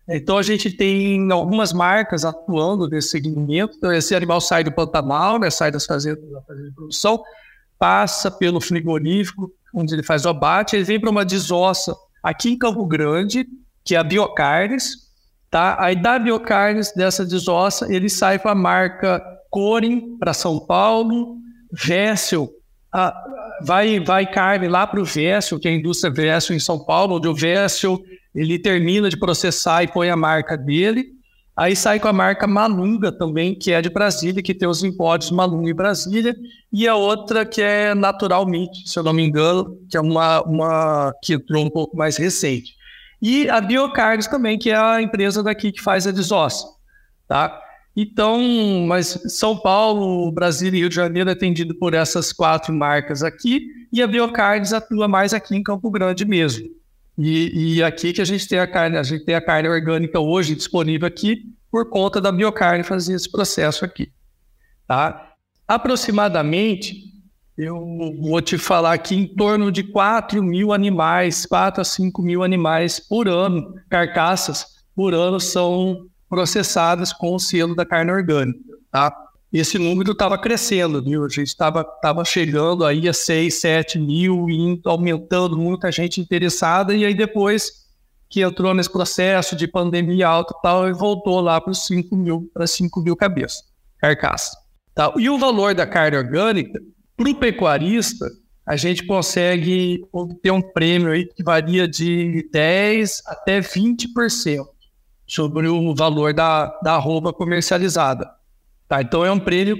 [0.10, 3.76] Então a gente tem algumas marcas atuando nesse segmento.
[3.78, 7.24] Então, esse animal sai do Pantanal, né, sai das fazendas da fazenda de produção,
[7.84, 11.94] passa pelo frigorífico, onde ele faz o abate, ele vem para uma desossa
[12.24, 13.46] aqui em Campo Grande,
[13.84, 14.96] que é a Biocarnes,
[15.52, 15.76] tá?
[15.78, 21.36] Aí da Biocarnes, dessa desossa, ele sai com a marca Corin para São Paulo,
[21.74, 22.50] Vessel,
[22.94, 23.14] a,
[23.66, 27.18] vai, vai carne lá para o Vessel, que é a indústria Vessel em São Paulo,
[27.18, 28.00] onde o Vessel
[28.34, 31.08] ele termina de processar e põe a marca dele,
[31.56, 35.30] Aí sai com a marca Malunga também, que é de Brasília, que tem os empórios
[35.30, 36.36] Malunga em Brasília,
[36.72, 40.42] e a outra que é Natural Meat, se eu não me engano, que é uma,
[40.42, 42.74] uma que entrou um pouco mais recente.
[43.22, 46.66] E a Biocarnes também, que é a empresa daqui que faz a desossa,
[47.28, 47.60] tá?
[47.96, 48.42] Então,
[48.88, 53.68] mas São Paulo, Brasília e Rio de Janeiro é atendido por essas quatro marcas aqui,
[53.92, 56.68] e a Biocarnes atua mais aqui em Campo Grande mesmo.
[57.18, 60.20] E, e, aqui que a gente tem a carne, a gente tem a carne orgânica
[60.20, 64.12] hoje disponível aqui por conta da biocarne fazer esse processo aqui.
[64.88, 65.34] Tá?
[65.68, 66.96] Aproximadamente,
[67.58, 67.80] eu
[68.20, 73.00] vou te falar aqui em torno de 4 mil animais, 4 a 5 mil animais
[73.00, 78.60] por ano, carcaças por ano são processadas com o selo da carne orgânica.
[78.92, 79.16] Tá?
[79.60, 81.24] Esse número estava crescendo, viu?
[81.24, 86.96] A gente estava tava chegando aí a 6, 7 mil e aumentando muita gente interessada,
[86.96, 87.84] e aí depois
[88.30, 92.50] que entrou nesse processo de pandemia alta e tal, e voltou lá para 5 mil,
[92.52, 93.62] para 5 mil cabeças,
[94.00, 94.58] carcaça.
[94.96, 95.14] Tá?
[95.18, 96.80] E o valor da carne orgânica,
[97.16, 98.28] para o pecuarista,
[98.66, 104.66] a gente consegue obter um prêmio aí que varia de 10% até 20%
[105.28, 107.00] sobre o valor da, da
[107.38, 108.30] comercializada.
[108.88, 109.02] Tá?
[109.02, 109.78] Então é um prêmio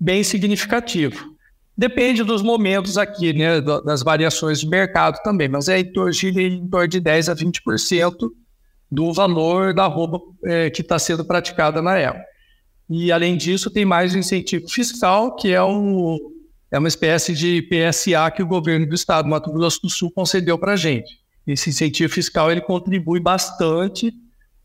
[0.00, 1.34] bem significativo.
[1.76, 6.28] Depende dos momentos aqui, né, das variações de mercado também, mas é em torno de,
[6.28, 8.30] em torno de 10 a 20%
[8.90, 12.24] do valor da roupa é, que está sendo praticada na época.
[12.88, 16.16] E, além disso, tem mais um incentivo fiscal, que é, um,
[16.70, 20.12] é uma espécie de PSA que o governo do estado do Mato Grosso do Sul
[20.12, 21.18] concedeu para a gente.
[21.46, 24.12] Esse incentivo fiscal ele contribui bastante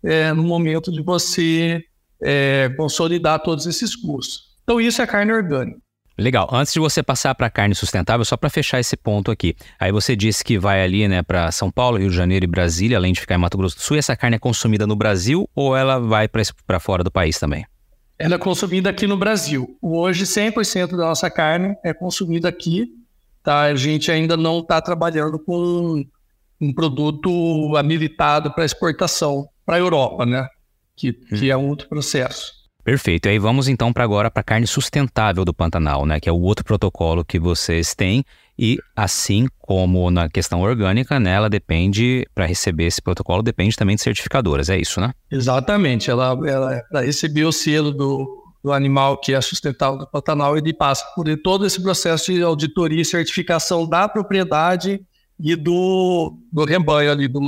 [0.03, 1.83] é, no momento de você
[2.21, 4.49] é, consolidar todos esses custos.
[4.63, 5.79] Então, isso é carne orgânica.
[6.19, 6.49] Legal.
[6.51, 9.55] Antes de você passar para carne sustentável, só para fechar esse ponto aqui.
[9.79, 12.97] Aí você disse que vai ali, né, para São Paulo, Rio de Janeiro e Brasília,
[12.97, 13.95] além de ficar em Mato Grosso do Sul.
[13.95, 17.65] E essa carne é consumida no Brasil ou ela vai para fora do país também?
[18.17, 19.77] Ela é consumida aqui no Brasil.
[19.81, 22.87] Hoje, 100% da nossa carne é consumida aqui.
[23.41, 23.61] Tá?
[23.61, 26.03] A gente ainda não está trabalhando com
[26.59, 30.45] um produto habilitado para exportação para a Europa, né?
[30.99, 32.59] Que, que é um outro processo.
[32.83, 33.27] Perfeito.
[33.27, 36.19] E aí vamos então para agora para a carne sustentável do Pantanal, né?
[36.19, 38.25] Que é o outro protocolo que vocês têm
[38.57, 43.95] e assim como na questão orgânica, né, ela depende para receber esse protocolo depende também
[43.95, 45.13] de certificadoras, é isso, né?
[45.31, 46.11] Exatamente.
[46.11, 50.73] Ela, ela para receber o selo do, do animal que é sustentável do Pantanal, ele
[50.73, 54.99] passa por todo esse processo de auditoria e certificação da propriedade
[55.39, 57.39] e do, do rebanho ali do,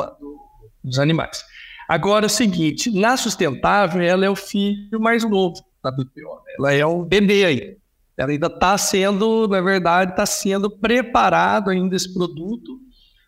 [0.81, 1.43] dos animais.
[1.87, 6.41] Agora é o seguinte, na sustentável, ela é o filho mais novo da BPO.
[6.57, 7.77] Ela é um bebê aí.
[8.17, 12.79] Ela ainda está sendo, na verdade, está sendo preparado ainda esse produto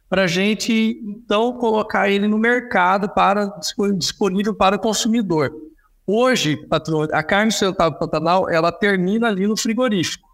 [0.09, 3.51] para a gente, então, colocar ele no mercado para
[3.97, 5.51] disponível para o consumidor.
[6.05, 6.57] Hoje,
[7.11, 10.29] a carne sustentável Pantanal, ela termina ali no frigorífico.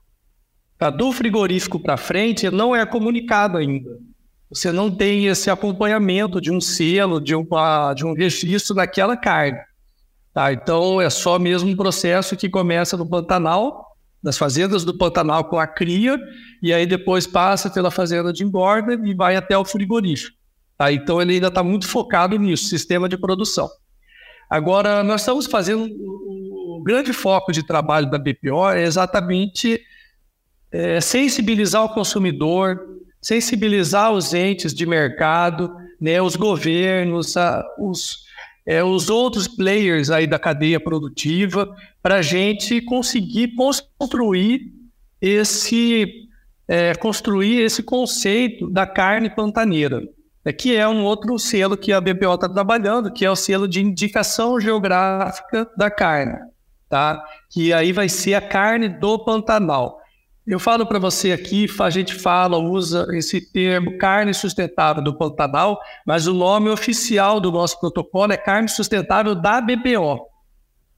[0.77, 0.89] Tá?
[0.89, 3.97] Do frigorífico para frente, não é comunicado ainda
[4.49, 9.59] você não tem esse acompanhamento de um selo, de, uma, de um registro daquela carne.
[10.33, 10.51] Tá?
[10.51, 13.85] Então, é só mesmo um processo que começa no Pantanal,
[14.23, 16.17] nas fazendas do Pantanal com a cria,
[16.63, 20.35] e aí depois passa pela fazenda de engorda e vai até o frigorífico.
[20.77, 20.91] Tá?
[20.91, 23.69] Então, ele ainda está muito focado nisso, sistema de produção.
[24.49, 25.88] Agora, nós estamos fazendo
[26.79, 29.79] o grande foco de trabalho da BPO é exatamente
[30.71, 32.79] é, sensibilizar o consumidor,
[33.21, 38.23] sensibilizar os entes de mercado, né, os governos, a, os,
[38.65, 44.71] é, os outros players aí da cadeia produtiva, para a gente conseguir construir
[45.21, 46.27] esse,
[46.67, 50.01] é, construir esse conceito da carne pantaneira,
[50.45, 53.67] né, que é um outro selo que a BPO está trabalhando, que é o selo
[53.67, 56.39] de indicação geográfica da carne,
[56.88, 57.21] tá?
[57.49, 59.98] que aí vai ser a carne do Pantanal.
[60.49, 65.79] Eu falo para você aqui, a gente fala, usa esse termo carne sustentável do Pantanal,
[66.03, 70.27] mas o nome oficial do nosso protocolo é carne sustentável da BPO.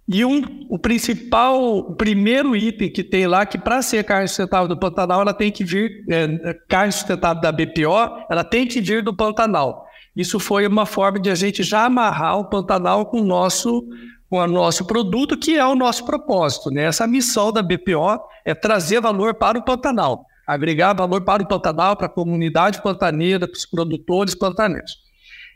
[0.07, 4.69] E um, o principal, o primeiro item que tem lá, que para ser carne sustentável
[4.69, 9.03] do Pantanal, ela tem que vir, é, carne sustentável da BPO, ela tem que vir
[9.03, 9.85] do Pantanal.
[10.15, 13.83] Isso foi uma forma de a gente já amarrar o Pantanal com o nosso
[14.31, 16.71] com o nosso produto, que é o nosso propósito.
[16.71, 16.83] Né?
[16.83, 21.97] Essa missão da BPO é trazer valor para o Pantanal, agregar valor para o Pantanal,
[21.97, 24.99] para a comunidade pantaneira, para os produtores pantaneiros.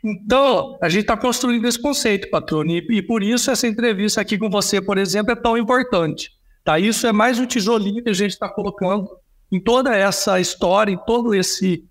[0.04, 4.50] Então, a gente está construindo esse conceito, patrônio, e, por isso essa entrevista aqui com
[4.50, 6.32] você, por exemplo, é tão importante.
[6.62, 6.78] Tá?
[6.78, 9.08] Isso é mais um tijolinho que a gente está colocando
[9.50, 11.82] em toda essa história, em todo esse,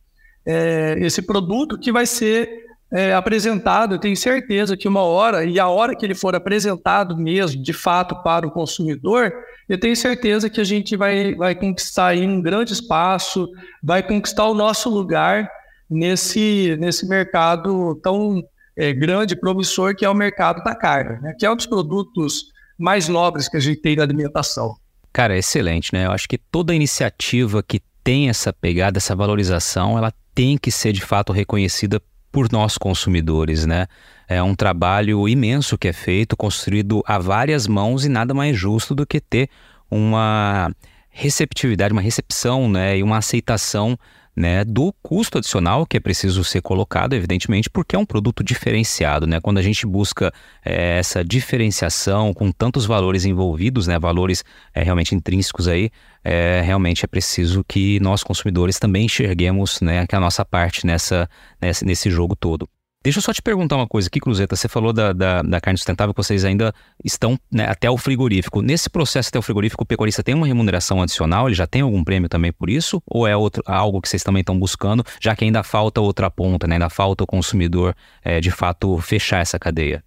[0.45, 5.59] é, esse produto que vai ser é, apresentado, eu tenho certeza que uma hora, e
[5.59, 9.33] a hora que ele for apresentado mesmo, de fato, para o consumidor,
[9.67, 13.49] eu tenho certeza que a gente vai, vai conquistar aí um grande espaço,
[13.83, 15.49] vai conquistar o nosso lugar
[15.89, 18.43] nesse, nesse mercado tão
[18.77, 21.33] é, grande, promissor, que é o mercado da carne, né?
[21.37, 22.45] que é um dos produtos
[22.77, 24.75] mais nobres que a gente tem na alimentação.
[25.11, 26.07] Cara, excelente, né?
[26.07, 30.91] Eu acho que toda iniciativa que tem essa pegada, essa valorização, ela tem que ser
[30.91, 32.01] de fato reconhecida
[32.35, 33.87] por nós consumidores, né?
[34.27, 38.93] É um trabalho imenso que é feito, construído a várias mãos e nada mais justo
[38.93, 39.49] do que ter
[39.89, 40.69] uma
[41.09, 43.97] receptividade, uma recepção, né, e uma aceitação
[44.35, 49.25] né, do custo adicional que é preciso ser colocado, evidentemente, porque é um produto diferenciado.
[49.25, 49.39] Né?
[49.39, 50.33] Quando a gente busca
[50.65, 55.89] é, essa diferenciação com tantos valores envolvidos, né, valores é, realmente intrínsecos aí,
[56.25, 61.29] é, realmente é preciso que nós consumidores também enxerguemos né, que a nossa parte nessa,
[61.61, 62.67] nesse, nesse jogo todo.
[63.03, 64.55] Deixa eu só te perguntar uma coisa aqui, Cruzeta.
[64.55, 66.73] Você falou da, da, da carne sustentável que vocês ainda
[67.03, 68.63] estão né, até o frigorífico.
[68.63, 71.47] Nesse processo até o frigorífico, o pecuarista tem uma remuneração adicional?
[71.47, 72.99] Ele já tem algum prêmio também por isso?
[73.05, 76.65] Ou é outro, algo que vocês também estão buscando, já que ainda falta outra ponta,
[76.65, 76.77] né?
[76.77, 80.03] ainda falta o consumidor é, de fato fechar essa cadeia?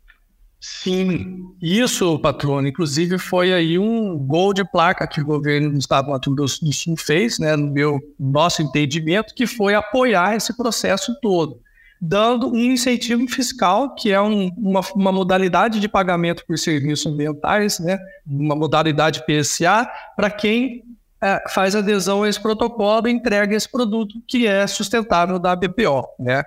[0.61, 6.07] Sim, isso, patrono, inclusive foi aí um gol de placa que o governo do estado
[6.07, 10.57] do Mato Grosso do Sul fez, né, no meu nosso entendimento, que foi apoiar esse
[10.57, 11.61] processo todo,
[12.01, 17.79] dando um incentivo fiscal, que é um, uma, uma, modalidade de pagamento por serviços ambientais,
[17.79, 17.97] né,
[18.27, 20.83] uma modalidade PSA, para quem
[21.23, 26.05] é, faz adesão a esse protocolo e entrega esse produto que é sustentável da BPO,
[26.19, 26.43] né.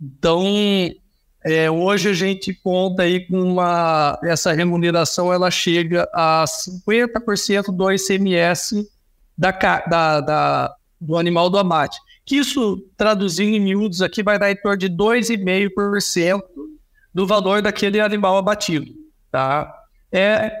[0.00, 0.44] Então,
[1.44, 4.18] é, hoje a gente conta aí com uma.
[4.22, 8.86] Essa remuneração ela chega a 50% do ICMS
[9.36, 11.98] da, da, da, do animal do abate.
[12.26, 16.42] Que isso, traduzindo em miúdos aqui, vai dar em torno de 2,5%
[17.12, 18.92] do valor daquele animal abatido.
[19.32, 19.74] Tá?
[20.12, 20.52] É,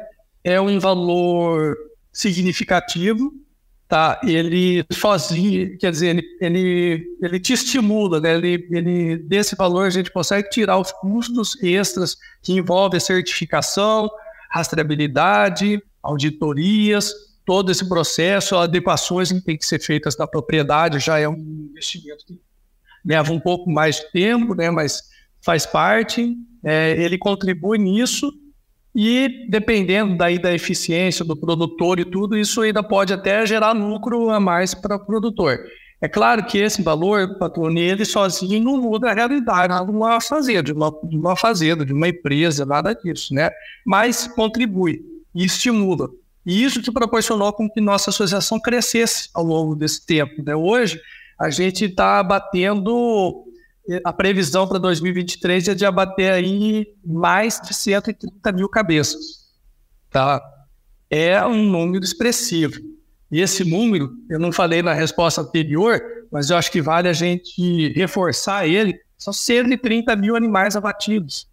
[0.42, 1.76] é um valor
[2.10, 3.32] significativo
[3.90, 4.20] tá?
[4.22, 8.36] Ele sozinho, quer dizer, ele, ele, ele te estimula, né?
[8.36, 14.08] Ele, ele, desse valor a gente consegue tirar os custos extras que envolvem certificação,
[14.48, 17.12] rastreabilidade, auditorias,
[17.44, 21.34] todo esse processo, adequações que tem que ser feitas na propriedade, já é um
[21.70, 22.40] investimento que
[23.04, 24.70] leva um pouco mais de tempo, né?
[24.70, 25.02] Mas
[25.44, 28.32] faz parte, é, ele contribui nisso
[28.94, 34.30] e dependendo daí da eficiência do produtor e tudo, isso ainda pode até gerar lucro
[34.30, 35.58] a mais para o produtor.
[36.02, 40.62] É claro que esse valor, patrão, ele sozinho não muda a realidade de uma fazenda,
[40.62, 43.50] de uma, de uma fazenda, de uma empresa, nada disso, né?
[43.84, 45.02] Mas contribui
[45.34, 46.08] e estimula.
[46.44, 50.42] E isso que proporcionou com que nossa associação crescesse ao longo desse tempo.
[50.42, 50.56] Né?
[50.56, 50.98] Hoje,
[51.38, 53.44] a gente está batendo
[54.04, 59.50] a previsão para 2023 é de abater aí mais de 130 mil cabeças.
[60.10, 60.40] Tá?
[61.08, 62.80] É um número expressivo.
[63.30, 67.12] E esse número, eu não falei na resposta anterior, mas eu acho que vale a
[67.12, 71.50] gente reforçar ele, são 130 mil animais abatidos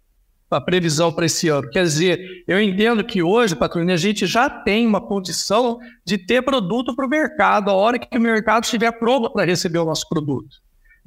[0.50, 1.68] a previsão para esse ano.
[1.68, 6.42] Quer dizer, eu entendo que hoje, patrulha, a gente já tem uma condição de ter
[6.42, 10.08] produto para o mercado, a hora que o mercado estiver pronto para receber o nosso
[10.08, 10.56] produto.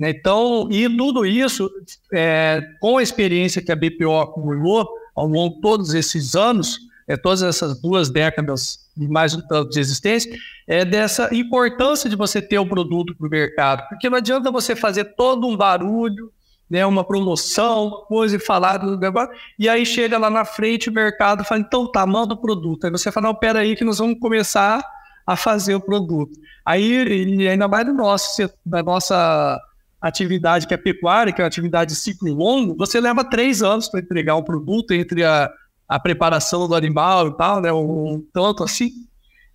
[0.02, 0.10] Né?
[0.10, 1.70] Então, e tudo isso,
[2.12, 7.16] é, com a experiência que a BPO acumulou ao longo de todos esses anos, é,
[7.16, 10.36] todas essas duas décadas e mais um tanto de existência,
[10.68, 13.88] é dessa importância de você ter o um produto para o mercado.
[13.90, 16.32] Porque não adianta você fazer todo um barulho,
[16.68, 20.90] né, uma promoção, uma coisa e falar do negócio, e aí chega lá na frente
[20.90, 22.86] o mercado fala, então tá, manda o produto.
[22.86, 24.84] Aí você fala, não, pera aí que nós vamos começar
[25.28, 26.40] a fazer o produto.
[26.66, 29.60] Aí, ainda mais do nosso, da nossa
[30.02, 33.88] atividade que é pecuária, que é uma atividade de ciclo longo, você leva três anos
[33.88, 35.52] para entregar um produto entre a,
[35.88, 37.72] a preparação do animal e tal, né?
[37.72, 38.90] Um, um tanto assim.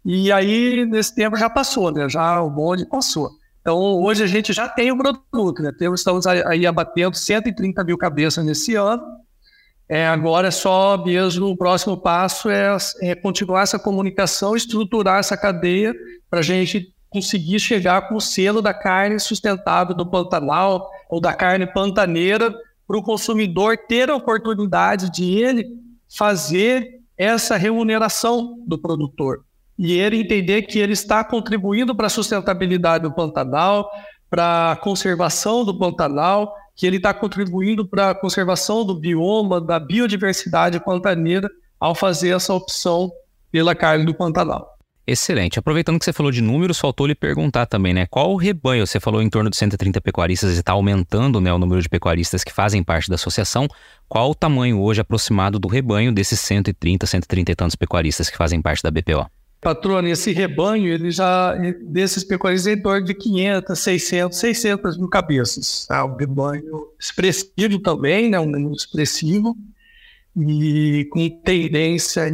[0.05, 2.09] E aí, nesse tempo já passou, né?
[2.09, 3.31] Já o bonde passou.
[3.61, 5.73] Então, hoje a gente já tem o produto, né?
[5.77, 9.03] Temos, estamos aí abatendo 130 mil cabeças nesse ano.
[9.89, 15.37] É, agora é só mesmo o próximo passo é, é continuar essa comunicação, estruturar essa
[15.37, 15.95] cadeia
[16.29, 21.33] para a gente conseguir chegar com o selo da carne sustentável do Pantanal ou da
[21.33, 22.55] carne pantaneira
[22.87, 25.67] para o consumidor ter a oportunidade de ele
[26.15, 29.47] fazer essa remuneração do produtor
[29.79, 33.91] e ele entender que ele está contribuindo para a sustentabilidade do Pantanal,
[34.29, 39.81] para a conservação do Pantanal, que ele está contribuindo para a conservação do bioma, da
[39.81, 41.49] biodiversidade pantaneira
[41.81, 43.11] ao fazer essa opção
[43.51, 44.76] pela carne do Pantanal.
[45.07, 45.57] Excelente.
[45.57, 48.07] Aproveitando que você falou de números, faltou lhe perguntar também, né?
[48.07, 48.85] Qual o rebanho?
[48.85, 52.43] Você falou em torno de 130 pecuaristas e está aumentando né, o número de pecuaristas
[52.43, 53.69] que fazem parte da associação.
[54.09, 58.61] Qual o tamanho hoje aproximado do rebanho desses 130, 130 e tantos pecuaristas que fazem
[58.61, 59.31] parte da BPO?
[59.61, 65.09] Patrônio, esse rebanho, ele já, desses pecuaristas, é em torno de 500, 600, 600 mil
[65.09, 65.87] cabeças.
[65.87, 66.05] Tá?
[66.05, 68.41] Um rebanho expressivo também, né?
[68.41, 69.57] um número expressivo,
[70.37, 72.29] e com tendência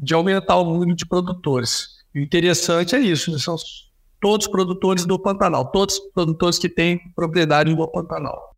[0.00, 2.00] de aumentar o número de produtores.
[2.14, 3.56] O interessante é isso, são
[4.20, 8.50] todos produtores do Pantanal, todos produtores que têm propriedade no Pantanal.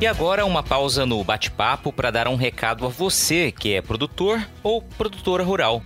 [0.00, 4.46] E agora uma pausa no bate-papo para dar um recado a você que é produtor
[4.62, 5.82] ou produtora rural.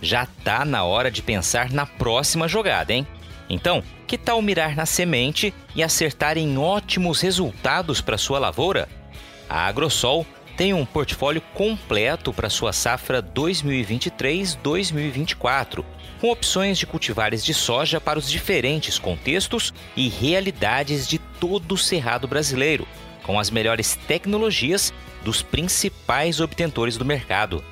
[0.00, 3.06] Já tá na hora de pensar na próxima jogada, hein?
[3.48, 8.88] Então, que tal mirar na semente e acertar em ótimos resultados para sua lavoura?
[9.48, 10.26] A Agrosol
[10.56, 15.84] tem um portfólio completo para sua safra 2023-2024,
[16.20, 21.78] com opções de cultivares de soja para os diferentes contextos e realidades de todo o
[21.78, 22.86] cerrado brasileiro,
[23.22, 24.92] com as melhores tecnologias
[25.24, 27.62] dos principais obtentores do mercado.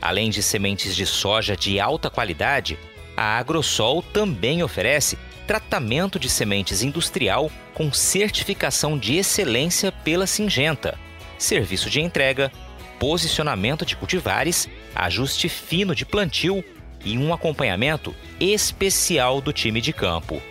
[0.00, 2.78] Além de sementes de soja de alta qualidade,
[3.16, 10.96] a Agrosol também oferece tratamento de sementes industrial com certificação de excelência pela Singenta
[11.42, 12.52] serviço de entrega,
[12.98, 16.62] posicionamento de cultivares, ajuste fino de plantio
[17.04, 20.42] e um acompanhamento especial do time de campo.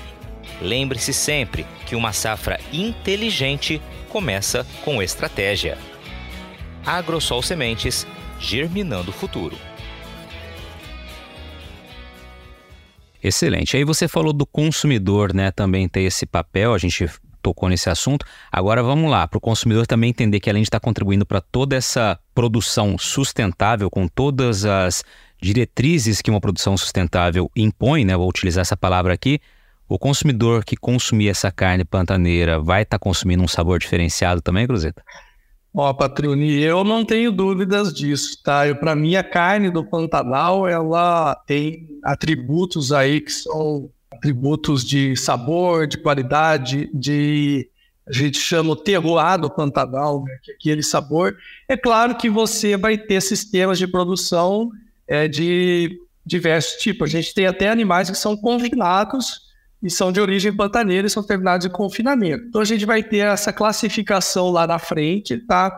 [0.61, 3.81] Lembre-se sempre que uma safra inteligente
[4.13, 5.75] começa com estratégia.
[6.85, 8.05] Agrosol Sementes,
[8.39, 9.57] germinando o futuro.
[13.23, 13.75] Excelente.
[13.75, 15.49] Aí você falou do consumidor, né?
[15.49, 17.09] Também ter esse papel, a gente
[17.41, 18.23] tocou nesse assunto.
[18.51, 21.75] Agora vamos lá, para o consumidor também entender que além de estar contribuindo para toda
[21.75, 25.03] essa produção sustentável, com todas as
[25.41, 28.15] diretrizes que uma produção sustentável impõe, né?
[28.15, 29.41] Vou utilizar essa palavra aqui.
[29.87, 35.03] O consumidor que consumir essa carne pantaneira vai estar consumindo um sabor diferenciado também, Cruzeta?
[35.75, 38.61] Ó, Patroni, eu não tenho dúvidas disso, tá?
[38.75, 45.87] Para mim, a carne do Pantanal, ela tem atributos aí que são atributos de sabor,
[45.87, 47.67] de qualidade, de
[48.07, 50.37] a gente chama o terroir do Pantanal, né?
[50.47, 51.35] é aquele sabor.
[51.67, 54.69] É claro que você vai ter sistemas de produção
[55.07, 57.09] é, de diversos tipos.
[57.09, 59.42] A gente tem até animais que são confinados
[59.83, 62.45] e são de origem pantaneira e são terminados em confinamento.
[62.47, 65.77] Então a gente vai ter essa classificação lá na frente, tá?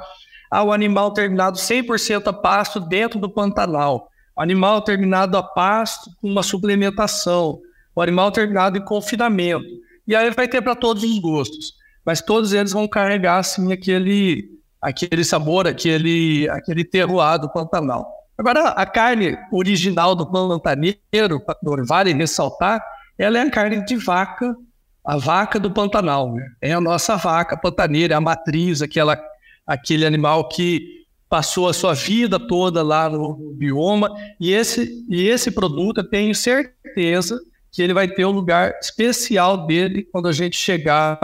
[0.51, 4.09] Ah, o animal terminado 100% a pasto dentro do Pantanal.
[4.37, 7.59] O animal terminado a pasto com uma suplementação.
[7.95, 9.65] O animal terminado em confinamento.
[10.07, 11.73] E aí vai ter para todos os gostos.
[12.05, 14.47] Mas todos eles vão carregar, assim, aquele,
[14.79, 18.05] aquele sabor, aquele, aquele terroir do Pantanal.
[18.37, 21.41] Agora, a carne original do pantaneiro,
[21.87, 22.83] vale ressaltar,
[23.17, 24.55] ela é a carne de vaca,
[25.03, 26.33] a vaca do Pantanal.
[26.33, 26.45] Né?
[26.61, 29.21] É a nossa vaca pantaneira, a matriz, aquela,
[29.65, 34.13] aquele animal que passou a sua vida toda lá no bioma.
[34.39, 37.39] E esse, e esse produto, eu tenho certeza
[37.71, 41.19] que ele vai ter um lugar especial dele quando a gente chegar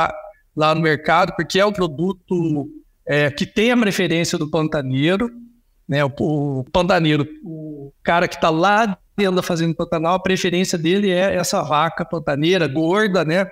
[0.55, 2.69] lá no mercado, porque é o produto
[3.05, 5.31] é, que tem a preferência do pantaneiro,
[5.87, 6.03] né?
[6.03, 11.35] O, o pantaneiro, o cara que está lá anda fazendo Pantanal, a preferência dele é
[11.35, 13.45] essa vaca pantaneira, gorda, né?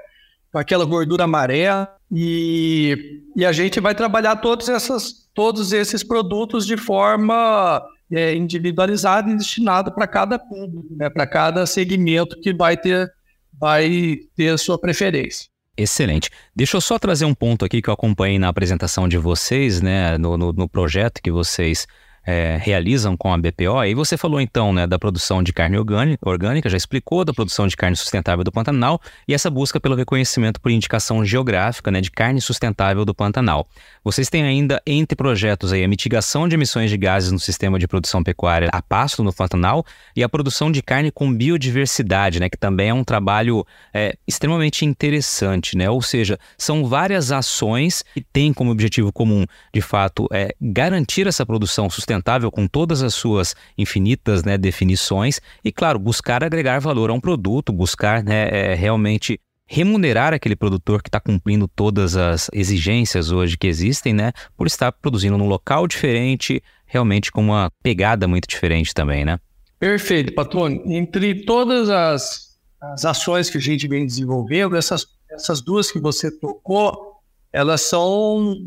[0.52, 1.88] Com aquela gordura amarela.
[2.12, 9.30] E, e a gente vai trabalhar todos, essas, todos esses produtos de forma é, individualizada
[9.30, 11.10] e destinada para cada público, né?
[11.10, 13.12] para cada segmento que vai ter,
[13.54, 15.48] vai ter a sua preferência.
[15.78, 16.30] Excelente.
[16.54, 20.18] Deixa eu só trazer um ponto aqui que eu acompanhei na apresentação de vocês, né,
[20.18, 21.88] no, no, no projeto que vocês
[22.30, 23.84] é, realizam com a BPO.
[23.88, 27.76] E você falou então né, da produção de carne orgânica, já explicou, da produção de
[27.76, 32.40] carne sustentável do Pantanal e essa busca pelo reconhecimento por indicação geográfica né, de carne
[32.40, 33.68] sustentável do Pantanal.
[34.04, 37.88] Vocês têm ainda entre projetos aí a mitigação de emissões de gases no sistema de
[37.88, 39.84] produção pecuária a pasto no Pantanal
[40.16, 44.86] e a produção de carne com biodiversidade, né, que também é um trabalho é, extremamente
[44.86, 45.90] interessante, né?
[45.90, 51.44] Ou seja, são várias ações que têm como objetivo comum, de fato, é, garantir essa
[51.44, 57.10] produção sustentável sustentável com todas as suas infinitas né, definições e, claro, buscar agregar valor
[57.10, 62.50] a um produto, buscar né, é, realmente remunerar aquele produtor que está cumprindo todas as
[62.52, 68.28] exigências hoje que existem, né, por estar produzindo num local diferente, realmente com uma pegada
[68.28, 69.40] muito diferente também, né?
[69.80, 70.82] Perfeito, Patrônio.
[70.86, 76.32] Entre todas as, as ações que a gente vem desenvolvendo, essas, essas duas que você
[76.32, 77.22] tocou,
[77.54, 78.58] elas são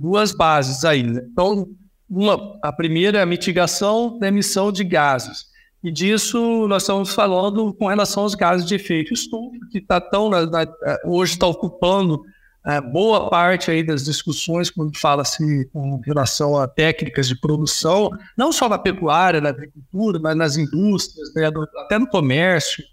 [0.00, 1.02] duas bases aí.
[1.02, 1.22] Né?
[1.30, 1.68] Então,
[2.12, 5.46] uma, a primeira é a mitigação da emissão de gases.
[5.82, 10.28] E disso nós estamos falando com relação aos gases de efeito estufa, que tá tão
[10.28, 10.66] na, na,
[11.06, 12.22] hoje está ocupando
[12.66, 18.52] é, boa parte aí das discussões quando fala-se com relação a técnicas de produção, não
[18.52, 22.84] só na pecuária, na agricultura, mas nas indústrias, né, do, até no comércio,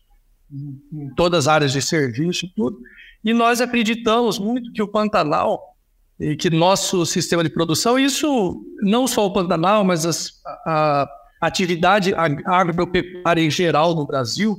[0.52, 2.80] em, em todas as áreas de serviço e tudo.
[3.24, 5.76] E nós acreditamos muito que o Pantanal
[6.20, 10.34] e que nosso sistema de produção, isso não só o Pantanal, mas as,
[10.66, 11.08] a,
[11.42, 12.14] a atividade
[12.46, 14.58] agropecuária em geral no Brasil,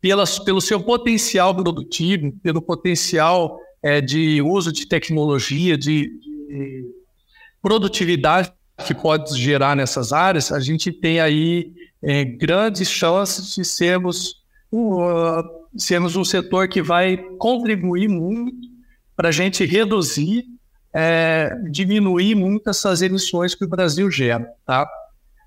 [0.00, 6.08] pelas, pelo seu potencial produtivo, pelo potencial é, de uso de tecnologia, de,
[6.48, 6.84] de,
[7.60, 8.52] produtividade
[8.86, 11.72] que pode gerar nessas áreas, a gente tem aí
[12.02, 14.42] é, grandes chances de sermos,
[14.72, 15.42] uh,
[15.76, 18.68] sermos um setor que vai contribuir muito
[19.14, 20.44] para a gente reduzir
[20.94, 24.46] é, diminuir muito essas emissões que o Brasil gera.
[24.66, 24.88] Tá?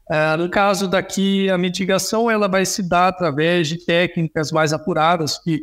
[0.10, 5.38] É, no caso daqui, a mitigação ela vai se dar através de técnicas mais apuradas
[5.38, 5.62] que,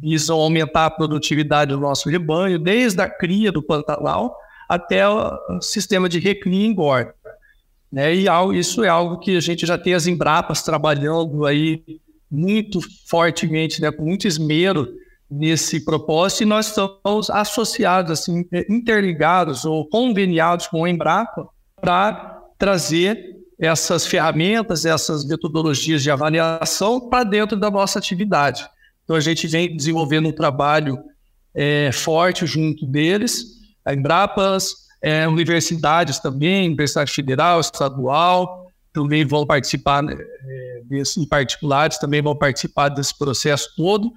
[0.00, 4.34] visam aumentar a produtividade do nosso rebanho, desde a cria do Pantanal
[4.68, 7.14] até o sistema de recria e engorda.
[7.92, 8.14] Né?
[8.14, 11.82] E isso é algo que a gente já tem as Embrapas trabalhando aí
[12.30, 13.90] muito fortemente, né?
[13.90, 14.88] com muito esmero
[15.30, 21.48] nesse propósito, e nós estamos associados, assim, interligados ou conveniados com a Embrapa
[21.80, 28.66] para trazer essas ferramentas, essas metodologias de avaliação para dentro da nossa atividade.
[29.04, 30.98] Então, a gente vem desenvolvendo um trabalho
[31.54, 40.04] é, forte junto deles, a Embrapas, é, universidades também, Universidade Federal, Estadual, também vão participar,
[40.08, 44.12] é, desse, em particulares, também vão participar desse processo todo,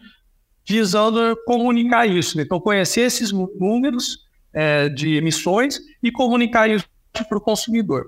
[0.67, 2.39] visando comunicar isso.
[2.39, 4.19] Então, conhecer esses números
[4.53, 6.85] é, de emissões e comunicar isso
[7.27, 8.05] para o consumidor.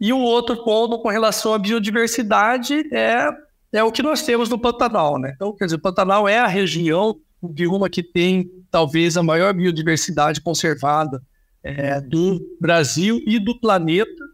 [0.00, 3.28] E o outro ponto com relação à biodiversidade é,
[3.72, 5.18] é o que nós temos no Pantanal.
[5.18, 5.32] Né?
[5.34, 9.52] Então, quer dizer, o Pantanal é a região, o bioma que tem talvez a maior
[9.54, 11.22] biodiversidade conservada
[11.62, 14.24] é, do Brasil e do planeta,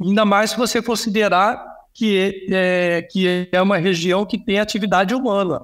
[0.00, 5.60] ainda mais se você considerar que é, que é uma região que tem atividade humana,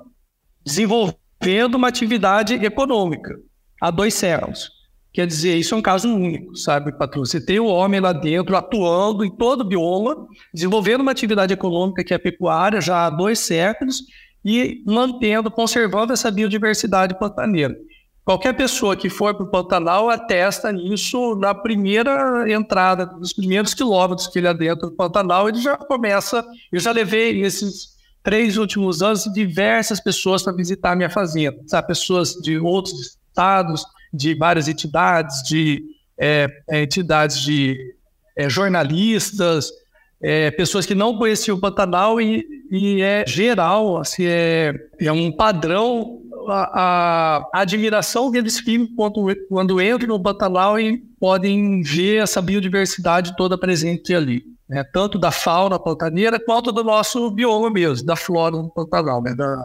[1.46, 3.38] desenvolvendo uma atividade econômica
[3.80, 4.70] a dois céus.
[5.12, 7.24] Quer dizer, isso é um caso único, sabe, patrão?
[7.24, 12.04] Você tem o homem lá dentro atuando em todo o bioma, desenvolvendo uma atividade econômica
[12.04, 14.02] que é pecuária já há dois séculos
[14.44, 17.74] e mantendo, conservando essa biodiversidade pantaneira.
[18.24, 24.26] Qualquer pessoa que for para o Pantanal atesta nisso na primeira entrada, nos primeiros quilômetros
[24.26, 26.44] que ele adentra no Pantanal, ele já começa.
[26.72, 27.95] Eu já levei esses
[28.26, 31.86] três últimos anos diversas pessoas para visitar a minha fazenda, sabe?
[31.86, 35.80] pessoas de outros estados, de várias entidades, de
[36.18, 37.78] é, é, entidades de
[38.36, 39.70] é, jornalistas,
[40.20, 45.30] é, pessoas que não conheciam o Pantanal e, e é geral, assim, é, é um
[45.30, 52.24] padrão a, a, admiração que eles ficam quando, quando entram no Pantanal e podem ver
[52.24, 54.55] essa biodiversidade toda presente ali.
[54.68, 54.84] Né?
[54.84, 59.34] Tanto da fauna pantaneira quanto do nosso bioma mesmo, da flora Pantanal, né?
[59.34, 59.64] da,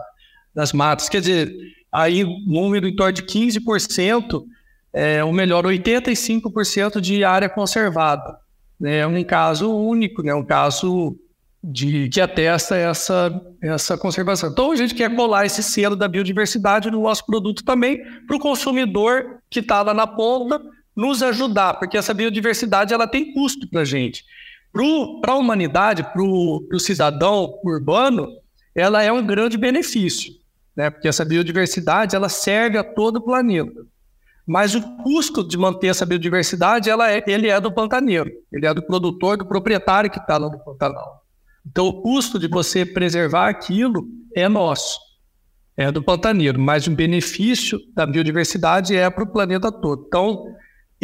[0.54, 1.08] das matas.
[1.08, 1.54] Quer dizer,
[1.90, 4.44] aí número em torno de 15%,
[4.92, 8.38] é, ou melhor, 85% de área conservada.
[8.78, 8.98] Né?
[8.98, 10.34] É um caso único, né?
[10.34, 11.16] um caso
[11.62, 14.50] de, que atesta essa, essa conservação.
[14.50, 18.40] Então, a gente quer colar esse selo da biodiversidade no nosso produto também, para o
[18.40, 20.60] consumidor que está lá na ponta
[20.94, 24.24] nos ajudar, porque essa biodiversidade ela tem custo para a gente.
[24.72, 28.28] Para a humanidade, para o cidadão urbano,
[28.74, 30.42] ela é um grande benefício
[30.76, 30.90] né?
[30.90, 33.86] Porque essa biodiversidade ela serve a todo o planeta.
[34.46, 38.74] Mas o custo de manter essa biodiversidade, ela é, ele é do pantaneiro, ele é
[38.74, 41.22] do produtor, do proprietário que está lá no Pantanal.
[41.64, 44.98] Então, o custo de você preservar aquilo é nosso,
[45.76, 50.04] é do pantaneiro, mas o benefício da biodiversidade é para o planeta todo.
[50.08, 50.44] Então,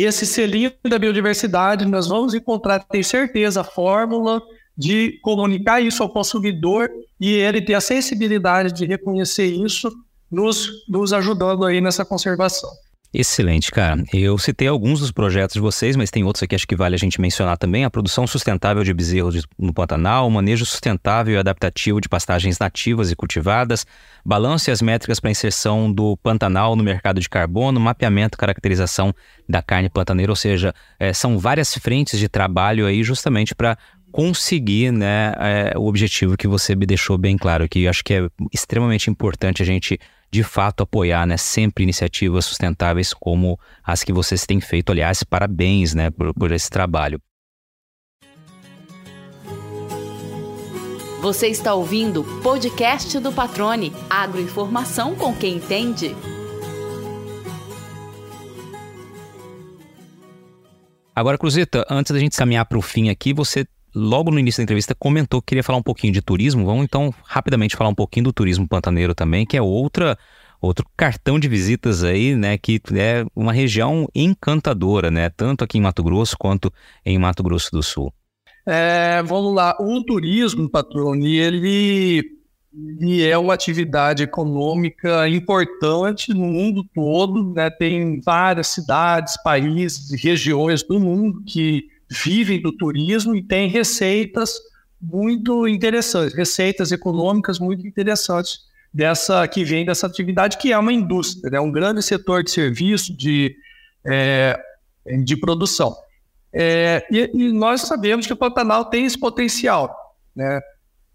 [0.05, 4.40] esse selinho da biodiversidade, nós vamos encontrar, tenho certeza, a fórmula
[4.76, 6.88] de comunicar isso ao consumidor
[7.20, 9.90] e ele ter a sensibilidade de reconhecer isso,
[10.30, 12.70] nos, nos ajudando aí nessa conservação.
[13.12, 14.04] Excelente, cara.
[14.12, 16.98] Eu citei alguns dos projetos de vocês, mas tem outros aqui acho que vale a
[16.98, 17.84] gente mencionar também.
[17.84, 23.11] A produção sustentável de bezerros no Pantanal, o manejo sustentável e adaptativo de pastagens nativas
[23.11, 23.86] e cultivadas,
[24.22, 29.14] balanço e as métricas para inserção do Pantanal no mercado de carbono, mapeamento e caracterização
[29.48, 33.78] da carne pantaneira, ou seja, é, são várias frentes de trabalho aí justamente para
[34.12, 38.28] conseguir né, é, o objetivo que você me deixou bem claro, que acho que é
[38.52, 39.98] extremamente importante a gente
[40.31, 44.93] de fato apoiar né, sempre iniciativas sustentáveis como as que vocês têm feito.
[44.93, 47.20] Aliás, parabéns né, por, por esse trabalho.
[51.20, 56.14] Você está ouvindo o podcast do Patrone, agroinformação com quem entende.
[61.12, 63.66] Agora, Cruzeta, antes da gente caminhar para o fim aqui, você
[63.99, 66.64] logo no início da entrevista, comentou que queria falar um pouquinho de turismo.
[66.64, 70.16] Vamos então rapidamente falar um pouquinho do turismo pantaneiro também, que é outra
[70.61, 75.80] outro cartão de visitas aí, né, que é uma região encantadora, né, tanto aqui em
[75.80, 76.72] Mato Grosso quanto
[77.07, 78.12] em Mato Grosso do Sul.
[78.66, 82.24] É, vamos lá, o turismo, Patrone, ele,
[82.99, 90.16] ele é uma atividade econômica importante no mundo todo, né, tem várias cidades, países e
[90.16, 94.54] regiões do mundo que vivem do turismo e têm receitas
[95.00, 98.61] muito interessantes, receitas econômicas muito interessantes
[98.92, 101.61] dessa que vem dessa atividade que é uma indústria, é né?
[101.61, 103.54] um grande setor de serviço, de,
[104.04, 104.59] é,
[105.24, 105.94] de produção.
[106.52, 109.94] É, e, e, nós sabemos que o Pantanal tem esse potencial,
[110.34, 110.61] né?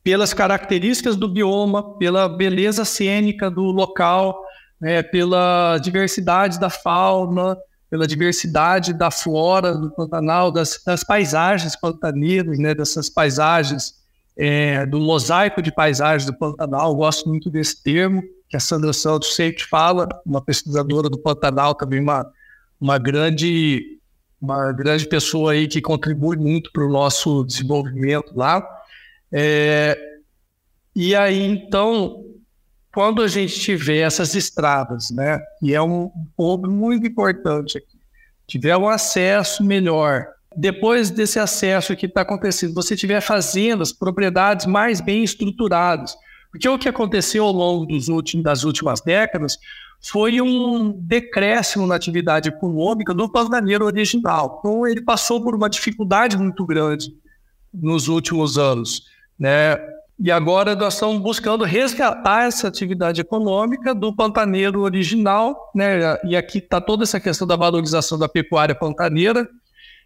[0.04, 4.40] pelas características do bioma, pela beleza cênica do local,
[4.80, 5.02] né?
[5.02, 7.58] pela diversidade da fauna,
[7.94, 13.94] pela diversidade da flora do Pantanal, das, das paisagens pantaneiras, né, dessas paisagens,
[14.36, 16.96] é, do mosaico de paisagens do Pantanal.
[16.96, 22.00] Gosto muito desse termo, que a Sandra Santos sempre fala, uma pesquisadora do Pantanal, também
[22.00, 22.26] uma,
[22.82, 24.00] uma grande
[24.42, 28.68] uma grande pessoa aí que contribui muito para o nosso desenvolvimento lá.
[29.32, 29.96] É,
[30.96, 32.26] e aí, então,
[32.94, 37.98] quando a gente tiver essas estradas, né, e é um ponto muito importante aqui,
[38.48, 45.02] tiver um acesso melhor, depois desse acesso que está acontecendo, você tiver fazendas, propriedades mais
[45.02, 46.16] bem estruturadas,
[46.52, 49.58] porque o que aconteceu ao longo últimos, das últimas décadas
[50.00, 54.58] foi um decréscimo na atividade econômica do pantaneiro original.
[54.60, 57.16] Então, ele passou por uma dificuldade muito grande
[57.74, 59.04] nos últimos anos.
[59.40, 59.78] Né?
[60.24, 66.18] E agora nós estamos buscando resgatar essa atividade econômica do pantaneiro original, né?
[66.24, 69.46] e aqui está toda essa questão da valorização da pecuária pantaneira,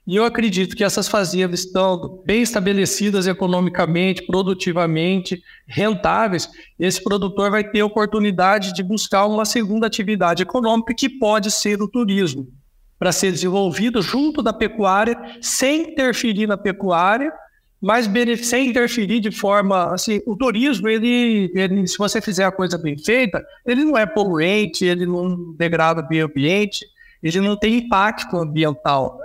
[0.08, 6.50] e eu acredito que essas fazendas estando bem estabelecidas economicamente, produtivamente, rentáveis,
[6.80, 11.88] esse produtor vai ter oportunidade de buscar uma segunda atividade econômica que pode ser o
[11.88, 12.48] turismo,
[12.98, 17.32] para ser desenvolvido junto da pecuária, sem interferir na pecuária,
[17.82, 18.10] mas
[18.44, 22.98] sem interferir de forma assim, o turismo ele, ele, se você fizer a coisa bem
[22.98, 26.86] feita, ele não é poluente, ele não degrada o meio ambiente,
[27.22, 29.20] ele não tem impacto ambiental.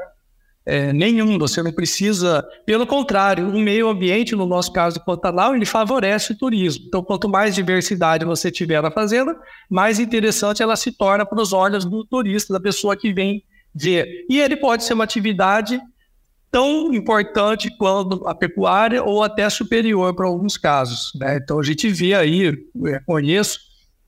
[0.64, 1.38] É, nenhum.
[1.38, 6.32] Você não precisa, pelo contrário, o meio ambiente, no nosso caso do Pantanal, ele favorece
[6.32, 6.84] o turismo.
[6.86, 9.36] Então, quanto mais diversidade você tiver na fazenda,
[9.68, 13.42] mais interessante ela se torna para os olhos do turista, da pessoa que vem
[13.74, 14.24] ver.
[14.28, 15.80] E ele pode ser uma atividade
[16.52, 21.10] tão importante quanto a pecuária ou até superior para alguns casos.
[21.18, 21.38] Né?
[21.42, 22.52] Então, a gente vê aí,
[23.06, 23.58] conheço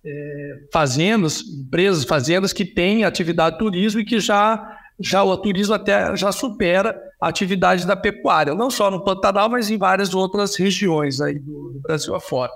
[0.05, 4.71] é, fazendas, empresas, fazendas que têm atividade de turismo e que já
[5.01, 9.69] já o turismo até já supera a atividade da pecuária, não só no Pantanal, mas
[9.69, 12.53] em várias outras regiões aí do Brasil afora.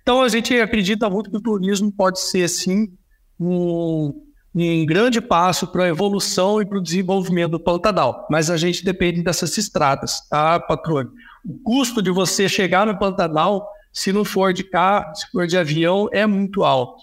[0.00, 2.92] Então a gente acredita muito que o turismo pode ser sim
[3.40, 4.14] um,
[4.54, 8.84] um grande passo para a evolução e para o desenvolvimento do Pantanal, mas a gente
[8.84, 11.12] depende dessas estradas, tá, patrônio?
[11.44, 15.56] O custo de você chegar no Pantanal, se não for de carro, se for de
[15.56, 17.02] avião, é muito alto.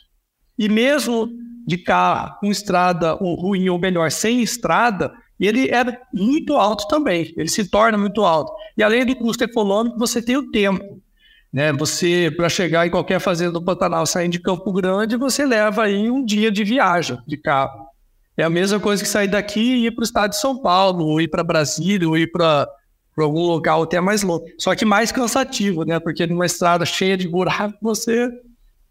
[0.57, 1.29] E mesmo
[1.65, 5.83] de carro com estrada ou ruim, ou melhor, sem estrada, ele é
[6.13, 8.51] muito alto também, ele se torna muito alto.
[8.77, 11.01] E além do custo econômico, você tem o tempo.
[11.58, 11.74] Né?
[11.74, 16.08] Você, para chegar em qualquer fazenda do Pantanal, saindo de Campo Grande, você leva aí
[16.08, 17.88] um dia de viagem de carro.
[18.38, 21.03] É a mesma coisa que sair daqui e ir para o estado de São Paulo,
[21.03, 22.70] ou ir para Brasília, ou ir para
[23.18, 24.53] algum local até mais longe.
[24.60, 25.99] Só que mais cansativo, né?
[25.99, 28.30] Porque numa estrada cheia de buraco, você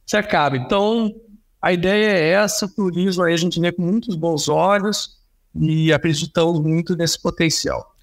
[0.05, 0.57] se acaba.
[0.57, 1.15] Então,
[1.63, 5.21] a ideia é essa, por isso aí a gente vê com muitos bons olhos
[5.55, 7.95] e acreditamos muito nesse potencial.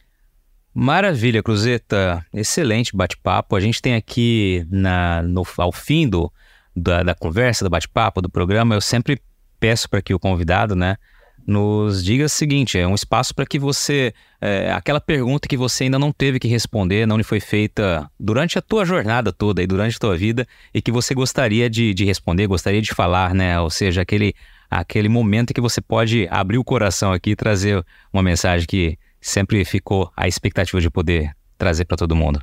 [0.74, 2.26] Maravilha, Cruzeta.
[2.34, 3.55] Excelente bate-papo.
[3.55, 6.32] A gente tem aqui na, no, ao fim do,
[6.76, 9.21] da, da conversa, do bate-papo, do programa, eu sempre
[9.59, 10.97] peço para que o convidado, né,
[11.45, 14.13] nos diga o seguinte: é um espaço para que você.
[14.41, 18.57] É, aquela pergunta que você ainda não teve que responder, não lhe foi feita durante
[18.57, 22.03] a tua jornada toda e durante a tua vida, e que você gostaria de, de
[22.03, 23.59] responder, gostaria de falar, né?
[23.59, 24.34] Ou seja, aquele,
[24.69, 29.63] aquele momento que você pode abrir o coração aqui e trazer uma mensagem que sempre
[29.65, 32.39] ficou a expectativa de poder trazer para todo mundo.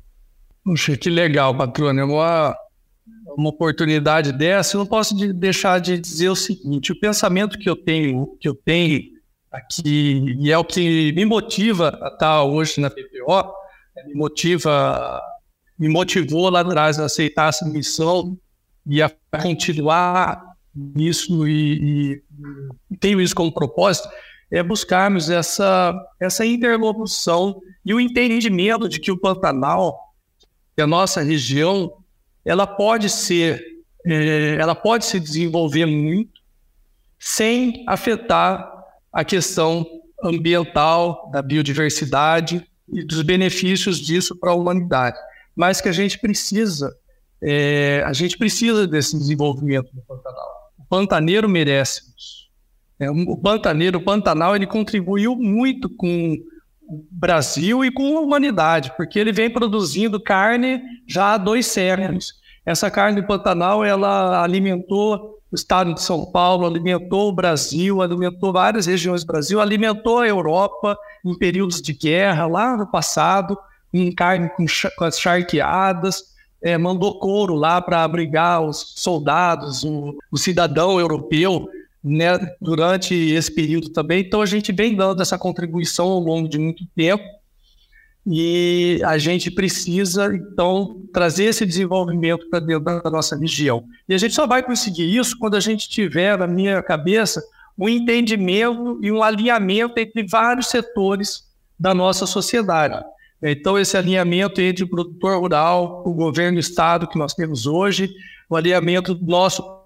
[0.65, 2.01] Puxa, que legal, patrônio.
[2.01, 2.57] É uma,
[3.37, 7.69] uma oportunidade dessa, eu não posso de deixar de dizer o seguinte: o pensamento que
[7.69, 9.03] eu tenho, que eu tenho
[9.51, 13.53] aqui, e é o que me motiva a estar hoje na PPO,
[13.97, 15.21] é, me motiva,
[15.79, 18.39] me motivou lá atrás a aceitar essa missão
[18.87, 19.11] e a
[19.43, 22.23] continuar nisso e,
[22.91, 24.09] e, tenho isso como propósito,
[24.51, 30.15] é buscarmos essa, essa interlocução e o entendimento de que o Pantanal,
[30.75, 31.93] que a nossa região,
[32.45, 33.63] ela pode ser,
[34.05, 36.41] é, ela pode se desenvolver muito
[37.19, 38.69] sem afetar
[39.13, 39.87] a questão
[40.23, 45.19] ambiental, da biodiversidade e dos benefícios disso para a humanidade.
[45.55, 46.95] Mas que a gente precisa,
[47.43, 50.73] é, a gente precisa desse desenvolvimento do Pantanal.
[50.79, 52.40] O pantaneiro merece isso.
[53.01, 56.37] É, o pantaneiro, o Pantanal, ele contribuiu muito com
[56.87, 62.35] o Brasil e com a humanidade, porque ele vem produzindo carne já há dois séculos.
[62.67, 68.53] Essa carne do Pantanal, ela alimentou o estado de São Paulo, alimentou o Brasil, alimentou
[68.53, 73.57] várias regiões do Brasil, alimentou a Europa em períodos de guerra, lá no passado,
[73.95, 76.23] em carne com, com as charqueadas,
[76.63, 81.67] é, mandou couro lá para abrigar os soldados, o, o cidadão europeu
[82.03, 84.21] né, durante esse período também.
[84.21, 87.25] Então, a gente vem dando essa contribuição ao longo de muito tempo
[88.27, 93.85] e a gente precisa, então, trazer esse desenvolvimento para dentro da nossa região.
[94.09, 97.43] E a gente só vai conseguir isso quando a gente tiver, na minha cabeça,
[97.79, 101.45] um entendimento e um alinhamento entre vários setores
[101.79, 103.03] da nossa sociedade.
[103.43, 108.13] Então, esse alinhamento entre o produtor rural, o governo do estado que nós temos hoje,
[108.51, 109.80] o alinhamento nosso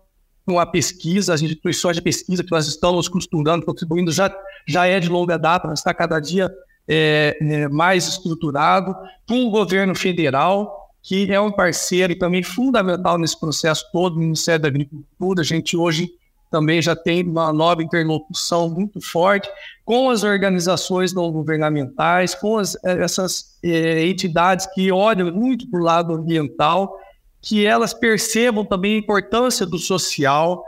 [0.46, 4.34] com a pesquisa, as instituições de pesquisa que nós estamos costurando, contribuindo, já,
[4.66, 6.52] já é de longa data, está cada dia
[6.86, 8.94] é, é, mais estruturado,
[9.26, 14.20] com o governo federal, que é um parceiro e também fundamental nesse processo todo, o
[14.20, 15.40] Ministério da Agricultura.
[15.40, 16.10] A gente hoje
[16.50, 19.48] também já tem uma nova interlocução muito forte
[19.84, 25.82] com as organizações não governamentais, com as, essas é, entidades que olham muito para o
[25.82, 26.96] lado ambiental,
[27.44, 30.64] que elas percebam também a importância do social,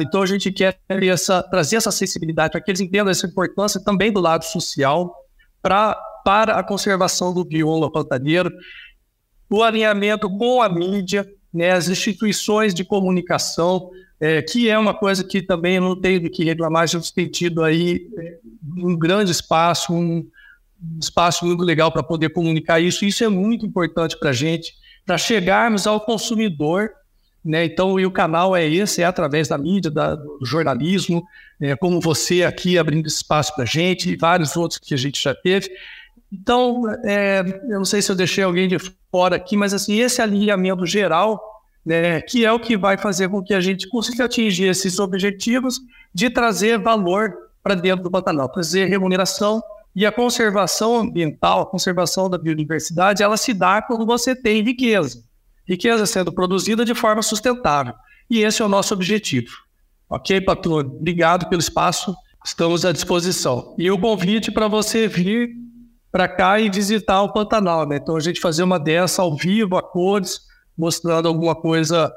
[0.00, 4.12] então a gente quer essa, trazer essa sensibilidade para que eles entendam essa importância também
[4.12, 5.14] do lado social
[5.62, 8.50] pra, para a conservação do bioma pantaneiro,
[9.48, 13.90] o alinhamento com a mídia, né, as instituições de comunicação,
[14.20, 17.62] é, que é uma coisa que também não tenho do que reclamar, gente tem tido
[17.62, 18.38] aí é,
[18.76, 20.28] um grande espaço, um
[21.00, 23.04] espaço muito legal para poder comunicar isso.
[23.04, 24.74] Isso é muito importante para a gente,
[25.06, 26.90] para chegarmos ao consumidor
[27.46, 27.64] né?
[27.64, 31.24] Então, e o canal é esse, é através da mídia, da, do jornalismo,
[31.60, 35.22] é, como você aqui abrindo espaço para a gente e vários outros que a gente
[35.22, 35.70] já teve.
[36.32, 38.76] Então, é, eu não sei se eu deixei alguém de
[39.12, 41.40] fora aqui, mas assim, esse alinhamento geral,
[41.84, 45.78] né, que é o que vai fazer com que a gente consiga atingir esses objetivos
[46.12, 47.32] de trazer valor
[47.62, 49.62] para dentro do Pantanal, trazer remuneração
[49.96, 55.26] e a conservação ambiental, a conservação da biodiversidade, ela se dá quando você tem riqueza
[55.66, 57.94] riqueza sendo produzida de forma sustentável.
[58.30, 59.56] E esse é o nosso objetivo.
[60.08, 60.92] Ok, patrônio?
[60.92, 63.74] Obrigado pelo espaço, estamos à disposição.
[63.76, 65.50] E o convite para você vir
[66.12, 67.96] para cá e visitar o Pantanal, né?
[67.96, 70.40] Então a gente fazer uma dessa ao vivo, a cores,
[70.78, 72.12] mostrando alguma coisa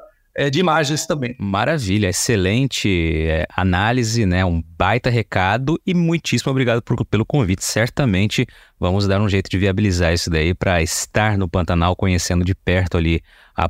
[0.50, 1.34] de imagens também.
[1.38, 4.44] Maravilha, excelente é, análise, né?
[4.44, 7.64] Um baita recado e muitíssimo obrigado por, pelo convite.
[7.64, 8.46] Certamente
[8.78, 12.96] vamos dar um jeito de viabilizar isso daí para estar no Pantanal, conhecendo de perto
[12.96, 13.20] ali
[13.56, 13.68] a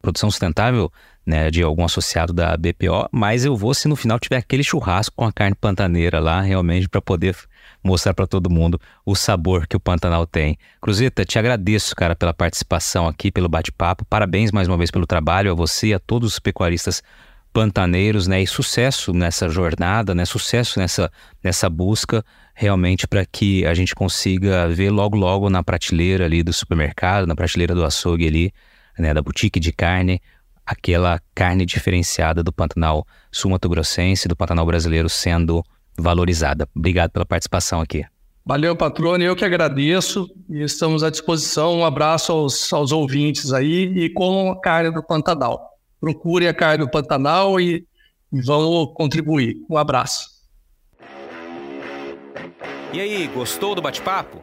[0.00, 0.90] produção sustentável
[1.26, 5.14] né, de algum associado da BPO, mas eu vou se no final tiver aquele churrasco
[5.16, 7.36] com a carne pantaneira lá, realmente, para poder
[7.82, 10.58] mostrar para todo mundo o sabor que o Pantanal tem.
[10.80, 14.04] Cruzeta, te agradeço, cara, pela participação aqui, pelo bate-papo.
[14.04, 17.02] Parabéns mais uma vez pelo trabalho, a você e a todos os pecuaristas
[17.52, 18.40] pantaneiros, né?
[18.42, 20.24] E sucesso nessa jornada, né?
[20.24, 21.10] Sucesso nessa,
[21.42, 22.24] nessa busca,
[22.54, 27.34] realmente, para que a gente consiga ver logo, logo na prateleira ali do supermercado, na
[27.34, 28.52] prateleira do açougue ali,
[28.98, 29.12] né?
[29.14, 30.20] Da boutique de carne,
[30.64, 35.64] aquela carne diferenciada do Pantanal sul-mato-grossense, do Pantanal brasileiro sendo
[35.98, 36.68] valorizada.
[36.74, 38.04] Obrigado pela participação aqui.
[38.44, 39.24] Valeu, patrone.
[39.24, 41.78] Eu que agradeço e estamos à disposição.
[41.78, 45.78] Um abraço aos, aos ouvintes aí e com a carne do Pantanal.
[46.00, 47.86] Procure a carne do Pantanal e,
[48.32, 49.56] e vão contribuir.
[49.68, 50.28] Um abraço.
[52.92, 54.42] E aí, gostou do bate-papo?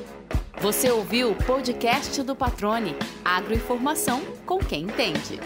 [0.61, 2.95] Você ouviu o podcast do Patrone.
[3.25, 5.39] Agroinformação com quem entende.